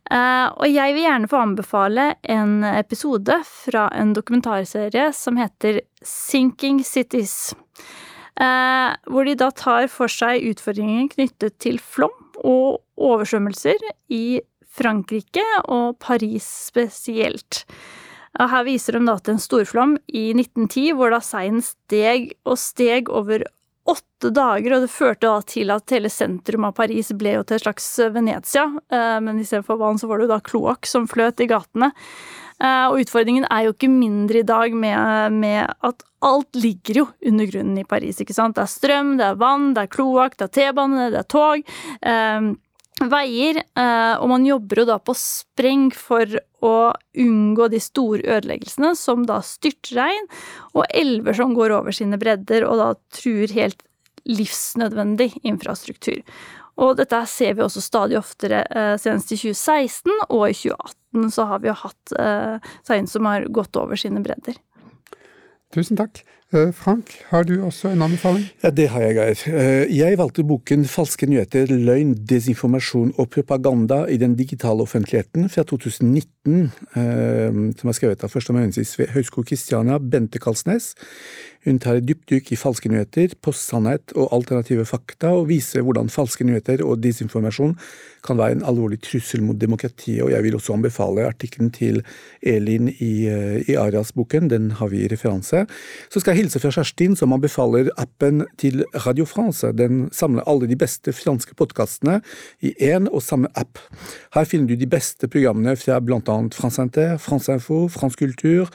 Eh, 0.07 0.47
og 0.55 0.69
jeg 0.71 0.95
vil 0.95 1.09
gjerne 1.09 1.31
få 1.31 1.41
anbefale 1.43 2.11
en 2.31 2.61
episode 2.77 3.41
fra 3.51 3.89
en 3.99 4.15
dokumentarserie 4.15 5.09
som 5.19 5.41
heter 5.43 5.83
Sinking 6.07 6.85
Cities. 6.87 7.57
Eh, 8.39 8.95
hvor 9.11 9.27
de 9.27 9.35
da 9.41 9.51
tar 9.51 9.91
for 9.91 10.13
seg 10.13 10.47
utfordringer 10.53 11.11
knyttet 11.17 11.59
til 11.65 11.83
flom 11.83 12.15
og 12.45 12.83
oversvømmelser 12.97 13.81
i 14.13 14.41
Frankrike 14.77 15.45
og 15.73 15.97
Paris 16.03 16.47
spesielt. 16.69 17.65
Her 18.37 18.67
viser 18.67 18.99
de 18.99 19.07
da 19.07 19.17
til 19.17 19.37
en 19.37 19.41
storflom 19.41 19.95
i 20.13 20.29
1910 20.35 20.91
hvor 20.99 21.15
da 21.15 21.23
seien 21.25 21.63
steg 21.65 22.35
og 22.45 22.59
steg 22.61 23.09
over 23.09 23.47
åtte 23.87 24.33
dager, 24.35 24.77
og 24.77 24.87
det 24.87 24.93
førte 24.93 25.29
da 25.29 25.43
til 25.47 25.71
at 25.75 25.93
hele 25.95 26.11
sentrum 26.13 26.67
av 26.69 26.75
Paris 26.79 27.13
ble 27.17 27.37
jo 27.37 27.45
til 27.47 27.59
et 27.59 27.67
slags 27.67 27.87
Venezia, 28.15 28.67
eh, 28.91 29.19
men 29.23 29.39
istedenfor 29.43 29.79
vann 29.81 30.01
så 30.01 30.11
var 30.11 30.19
det 30.19 30.27
jo 30.27 30.35
da 30.35 30.43
kloakk 30.45 30.89
som 30.91 31.09
fløt 31.11 31.43
i 31.45 31.49
gatene. 31.51 31.93
Eh, 32.57 32.85
og 32.89 33.03
utfordringen 33.05 33.47
er 33.53 33.67
jo 33.67 33.75
ikke 33.75 33.93
mindre 33.93 34.41
i 34.41 34.49
dag 34.49 34.75
med, 34.75 35.37
med, 35.37 35.73
at 35.85 36.05
alt 36.25 36.57
ligger 36.57 37.03
jo 37.03 37.09
under 37.29 37.51
grunnen 37.51 37.81
i 37.83 37.89
Paris. 37.89 38.21
ikke 38.21 38.37
sant? 38.37 38.57
Det 38.57 38.65
er 38.65 38.73
strøm, 38.73 39.17
det 39.21 39.27
er 39.29 39.41
vann, 39.41 39.73
det 39.77 39.85
er 39.85 39.93
kloakk, 39.93 40.39
det 40.39 40.49
er 40.49 40.55
T-bane, 40.57 41.11
det 41.13 41.21
er 41.21 41.29
tog. 41.31 41.77
Eh, 42.01 42.55
veier, 43.05 43.61
eh, 43.61 44.15
og 44.17 44.31
man 44.33 44.47
jobber 44.49 44.83
jo 44.83 44.89
da 44.89 44.97
på 45.05 45.15
spreng 45.21 45.91
for 45.93 46.39
å 46.67 46.77
unngå 47.23 47.71
de 47.73 47.81
store 47.83 48.23
ødeleggelsene, 48.37 48.93
som 48.99 49.25
da 49.29 49.39
styrtregn 49.45 50.29
og 50.75 50.85
elver 50.91 51.37
som 51.39 51.55
går 51.57 51.75
over 51.79 51.95
sine 51.97 52.19
bredder 52.21 52.67
og 52.69 52.81
da 52.83 52.93
truer 53.15 53.55
helt 53.57 53.83
livsnødvendig 54.27 55.33
infrastruktur. 55.47 56.23
Og 56.83 56.99
dette 56.99 57.23
ser 57.31 57.55
vi 57.57 57.65
også 57.65 57.81
stadig 57.81 58.19
oftere, 58.19 58.65
senest 59.01 59.31
i 59.33 59.39
2016 59.41 60.11
og 60.27 60.43
i 60.51 60.57
2018 60.59 61.31
så 61.33 61.47
har 61.49 61.63
vi 61.63 61.71
jo 61.71 61.77
hatt 61.81 62.17
tegn 62.85 63.07
som 63.09 63.29
har 63.31 63.47
gått 63.49 63.79
over 63.81 63.97
sine 63.97 64.21
bredder. 64.25 64.59
Tusen 65.73 65.97
takk. 65.97 66.21
Eh, 66.55 66.73
Frank, 66.73 67.11
har 67.29 67.43
du 67.43 67.65
også 67.65 67.89
en 67.91 68.03
anbefaling? 68.03 68.45
Ja, 68.63 68.71
Det 68.71 68.89
har 68.89 69.01
jeg, 69.01 69.15
Geir. 69.15 69.59
Eh, 69.59 69.97
jeg 69.97 70.19
valgte 70.19 70.45
boken 70.45 70.85
'Falske 70.85 71.27
nyheter, 71.27 71.67
løgn, 71.67 72.15
desinformasjon 72.15 73.13
og 73.19 73.31
propaganda 73.31 74.05
i 74.05 74.17
den 74.17 74.37
digitale 74.37 74.83
offentligheten' 74.83 75.49
fra 75.49 75.63
2019, 75.65 76.71
eh, 76.95 77.73
som 77.79 77.89
er 77.89 77.93
skrevet 77.93 78.23
av 78.23 78.31
førsteamanuensis 78.31 78.99
ved 78.99 79.09
Høgskolen 79.09 79.47
Kristiania, 79.47 79.99
Bente 79.99 80.39
Kalsnes. 80.39 80.95
Hun 81.65 81.81
tar 81.81 81.97
et 81.97 82.07
dypdykk 82.07 82.53
i 82.53 82.57
falske 82.57 82.89
nyheter, 82.89 83.35
postsannhet 83.43 84.13
og 84.15 84.29
alternative 84.33 84.85
fakta, 84.87 85.33
og 85.35 85.49
viser 85.49 85.83
hvordan 85.83 86.09
falske 86.09 86.45
nyheter 86.45 86.85
og 86.87 87.01
desinformasjon 87.03 87.77
kan 88.23 88.39
være 88.39 88.53
en 88.53 88.63
alvorlig 88.63 89.01
trussel 89.03 89.43
mot 89.43 89.59
demokratiet. 89.59 90.23
Og 90.23 90.31
jeg 90.31 90.43
vil 90.43 90.55
også 90.55 90.77
anbefale 90.77 91.27
artikkelen 91.27 91.73
til 91.75 92.05
Elin 92.43 92.89
i, 92.89 93.27
i 93.67 93.75
Arias-boken, 93.75 94.51
den 94.51 94.71
har 94.79 94.93
vi 94.93 95.03
i 95.05 95.09
referanse. 95.11 95.67
Så 96.09 96.23
skal 96.23 96.36
hilse 96.37 96.61
fra 96.61 96.71
Kjerstin, 96.75 97.15
som 97.17 97.33
anbefaler 97.35 97.89
appen 98.01 98.45
til 98.61 98.83
Radio 99.07 99.25
France. 99.29 99.69
Den 99.77 100.07
samler 100.15 100.45
alle 100.49 100.69
de 100.69 100.77
beste 100.79 101.15
franske 101.17 101.57
podkastene 101.59 102.19
i 102.65 102.75
én 102.83 103.09
og 103.11 103.25
samme 103.25 103.49
app. 103.57 103.81
Her 104.37 104.49
finner 104.49 104.69
du 104.69 104.77
de 104.77 104.89
beste 104.91 105.29
programmene 105.33 105.77
fra 105.81 105.99
blant 106.05 106.29
annet 106.33 106.57
France 106.57 106.83
Inter, 106.83 107.17
France 107.23 107.53
Info, 107.53 107.87
France 107.93 108.19
Kultur, 108.21 108.69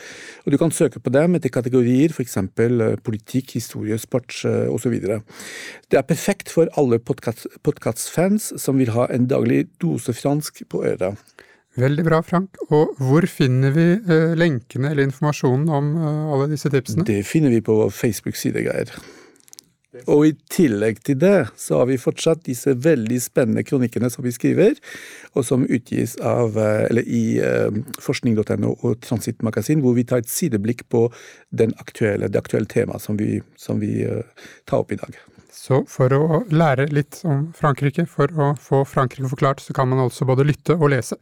og 0.45 0.51
du 0.51 0.57
kan 0.57 0.74
søke 0.74 0.99
på 0.99 1.14
dem 1.14 1.38
etter 1.38 1.53
kategorier, 1.53 2.14
f.eks. 2.14 2.38
Eh, 2.41 2.97
politikk, 3.05 3.55
historie, 3.59 3.99
sport 4.01 4.41
eh, 4.45 4.68
osv. 4.72 4.97
Det 4.97 5.99
er 5.99 6.07
perfekt 6.07 6.51
for 6.53 6.72
alle 6.80 6.99
podkastfans 6.99 8.53
som 8.62 8.82
vil 8.82 8.93
ha 8.95 9.07
en 9.14 9.30
daglig 9.30 9.68
dose 9.82 10.14
fransk 10.18 10.64
på 10.70 10.86
øret. 10.88 11.20
Veldig 11.80 12.04
bra, 12.04 12.20
Frank. 12.26 12.60
Og 12.70 12.98
hvor 13.00 13.26
finner 13.32 13.72
vi 13.76 13.88
eh, 13.96 14.34
lenkene 14.36 14.92
eller 14.92 15.08
informasjonen 15.08 15.72
om 15.72 15.96
eh, 15.96 16.36
alle 16.36 16.52
disse 16.52 16.72
tipsene? 16.74 17.08
Det 17.08 17.22
finner 17.28 17.54
vi 17.54 17.64
på 17.64 17.78
vår 17.80 17.94
Facebook-side, 17.96 18.66
Geir. 18.68 18.92
Og 20.08 20.24
i 20.24 20.32
tillegg 20.52 21.02
til 21.04 21.18
det, 21.20 21.50
så 21.60 21.82
har 21.82 21.90
vi 21.90 21.98
fortsatt 22.00 22.46
disse 22.46 22.72
veldig 22.80 23.18
spennende 23.20 23.64
kronikkene 23.68 24.08
som 24.12 24.24
vi 24.24 24.32
skriver, 24.32 24.78
og 25.36 25.44
som 25.48 25.66
utgis 25.68 26.16
av, 26.24 26.56
eh, 26.56 26.86
eller 26.90 27.08
i 27.08 27.24
eh, 27.44 27.82
forskning.no 28.00 28.72
og 28.72 29.02
Transittmagasin, 29.04 29.84
hvor 29.84 29.98
vi 29.98 30.08
tar 30.08 30.24
et 30.24 30.32
sideblikk 30.32 30.88
på 30.90 31.10
aktuelle, 31.76 32.32
det 32.32 32.40
aktuelle 32.40 32.72
temaet 32.72 33.04
som 33.04 33.20
vi, 33.20 33.42
som 33.60 33.84
vi 33.84 34.06
eh, 34.08 34.48
tar 34.66 34.86
opp 34.86 34.96
i 34.96 35.00
dag. 35.02 35.20
Så 35.52 35.82
for 35.91 36.14
å 36.16 36.41
lære 36.47 36.88
litt 36.95 37.20
om 37.28 37.49
Frankrike, 37.56 38.06
for 38.08 38.32
å 38.32 38.54
få 38.56 38.82
Frankrike 38.88 39.28
forklart, 39.30 39.60
så 39.60 39.76
kan 39.76 39.89
man 39.91 39.99
altså 39.99 40.26
både 40.26 40.45
lytte 40.47 40.78
og 40.80 40.93
lese. 40.93 41.18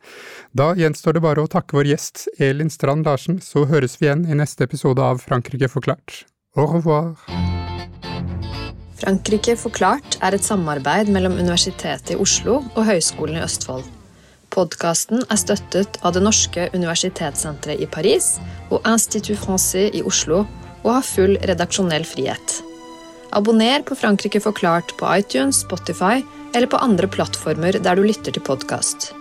Da 0.53 0.71
gjenstår 0.77 1.17
det 1.17 1.23
bare 1.25 1.43
å 1.43 1.49
takke 1.49 1.79
vår 1.79 1.89
gjest 1.89 2.27
Elin 2.37 2.69
Strand 2.69 3.09
Larsen, 3.09 3.41
så 3.41 3.65
høres 3.69 3.97
vi 3.99 4.07
igjen 4.07 4.27
i 4.29 4.37
neste 4.37 4.69
episode 4.69 5.01
av 5.01 5.23
Frankrike 5.25 5.71
forklart. 5.71 6.23
Au 6.55 6.69
revoir! 6.69 7.17
Frankrike 8.99 9.55
forklart 9.57 10.19
er 10.21 10.35
et 10.35 10.45
samarbeid 10.45 11.09
mellom 11.09 11.37
Universitetet 11.39 12.13
i 12.13 12.19
Oslo 12.19 12.59
og 12.75 12.83
Høgskolen 12.85 13.39
i 13.39 13.43
Østfold. 13.45 13.87
Podkasten 14.53 15.23
er 15.29 15.39
støttet 15.39 15.99
av 16.03 16.15
Det 16.15 16.23
norske 16.25 16.69
universitetssenteret 16.73 17.81
i 17.81 17.89
Paris 17.89 18.35
og 18.69 18.81
Institut 18.89 19.37
Francais 19.41 19.93
i 19.95 20.01
Oslo 20.05 20.43
og 20.83 20.89
har 20.93 21.05
full 21.05 21.37
redaksjonell 21.47 22.05
frihet. 22.07 22.59
Abonner 23.31 23.81
på 23.81 23.95
Frankrike 23.95 24.39
forklart 24.41 24.97
på 24.97 25.17
iTunes, 25.17 25.61
Spotify 25.61 26.23
eller 26.53 26.67
på 26.67 26.77
andre 26.77 27.07
plattformer 27.07 27.77
der 27.77 27.95
du 27.95 28.03
lytter 28.03 28.33
til 28.33 28.41
podkast. 28.41 29.11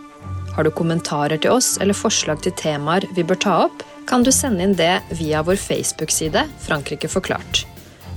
Har 0.56 0.64
du 0.64 0.70
kommentarer 0.72 1.36
til 1.36 1.52
oss 1.52 1.76
eller 1.82 1.94
forslag 1.94 2.40
til 2.42 2.56
temaer 2.56 3.04
vi 3.14 3.24
bør 3.26 3.40
ta 3.44 3.56
opp, 3.66 3.84
kan 4.08 4.24
du 4.24 4.32
sende 4.32 4.64
inn 4.64 4.76
det 4.78 4.94
via 5.20 5.44
vår 5.44 5.60
Facebook-side 5.60 6.46
Frankrike 6.64 7.10
forklart. 7.12 7.66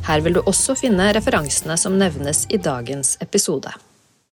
Her 0.07 0.23
vil 0.23 0.39
du 0.39 0.41
også 0.45 0.77
finne 0.79 1.11
referansene 1.13 1.75
som 1.77 1.99
nevnes 1.99 2.45
i 2.49 2.57
dagens 2.57 3.17
episode. 3.21 3.75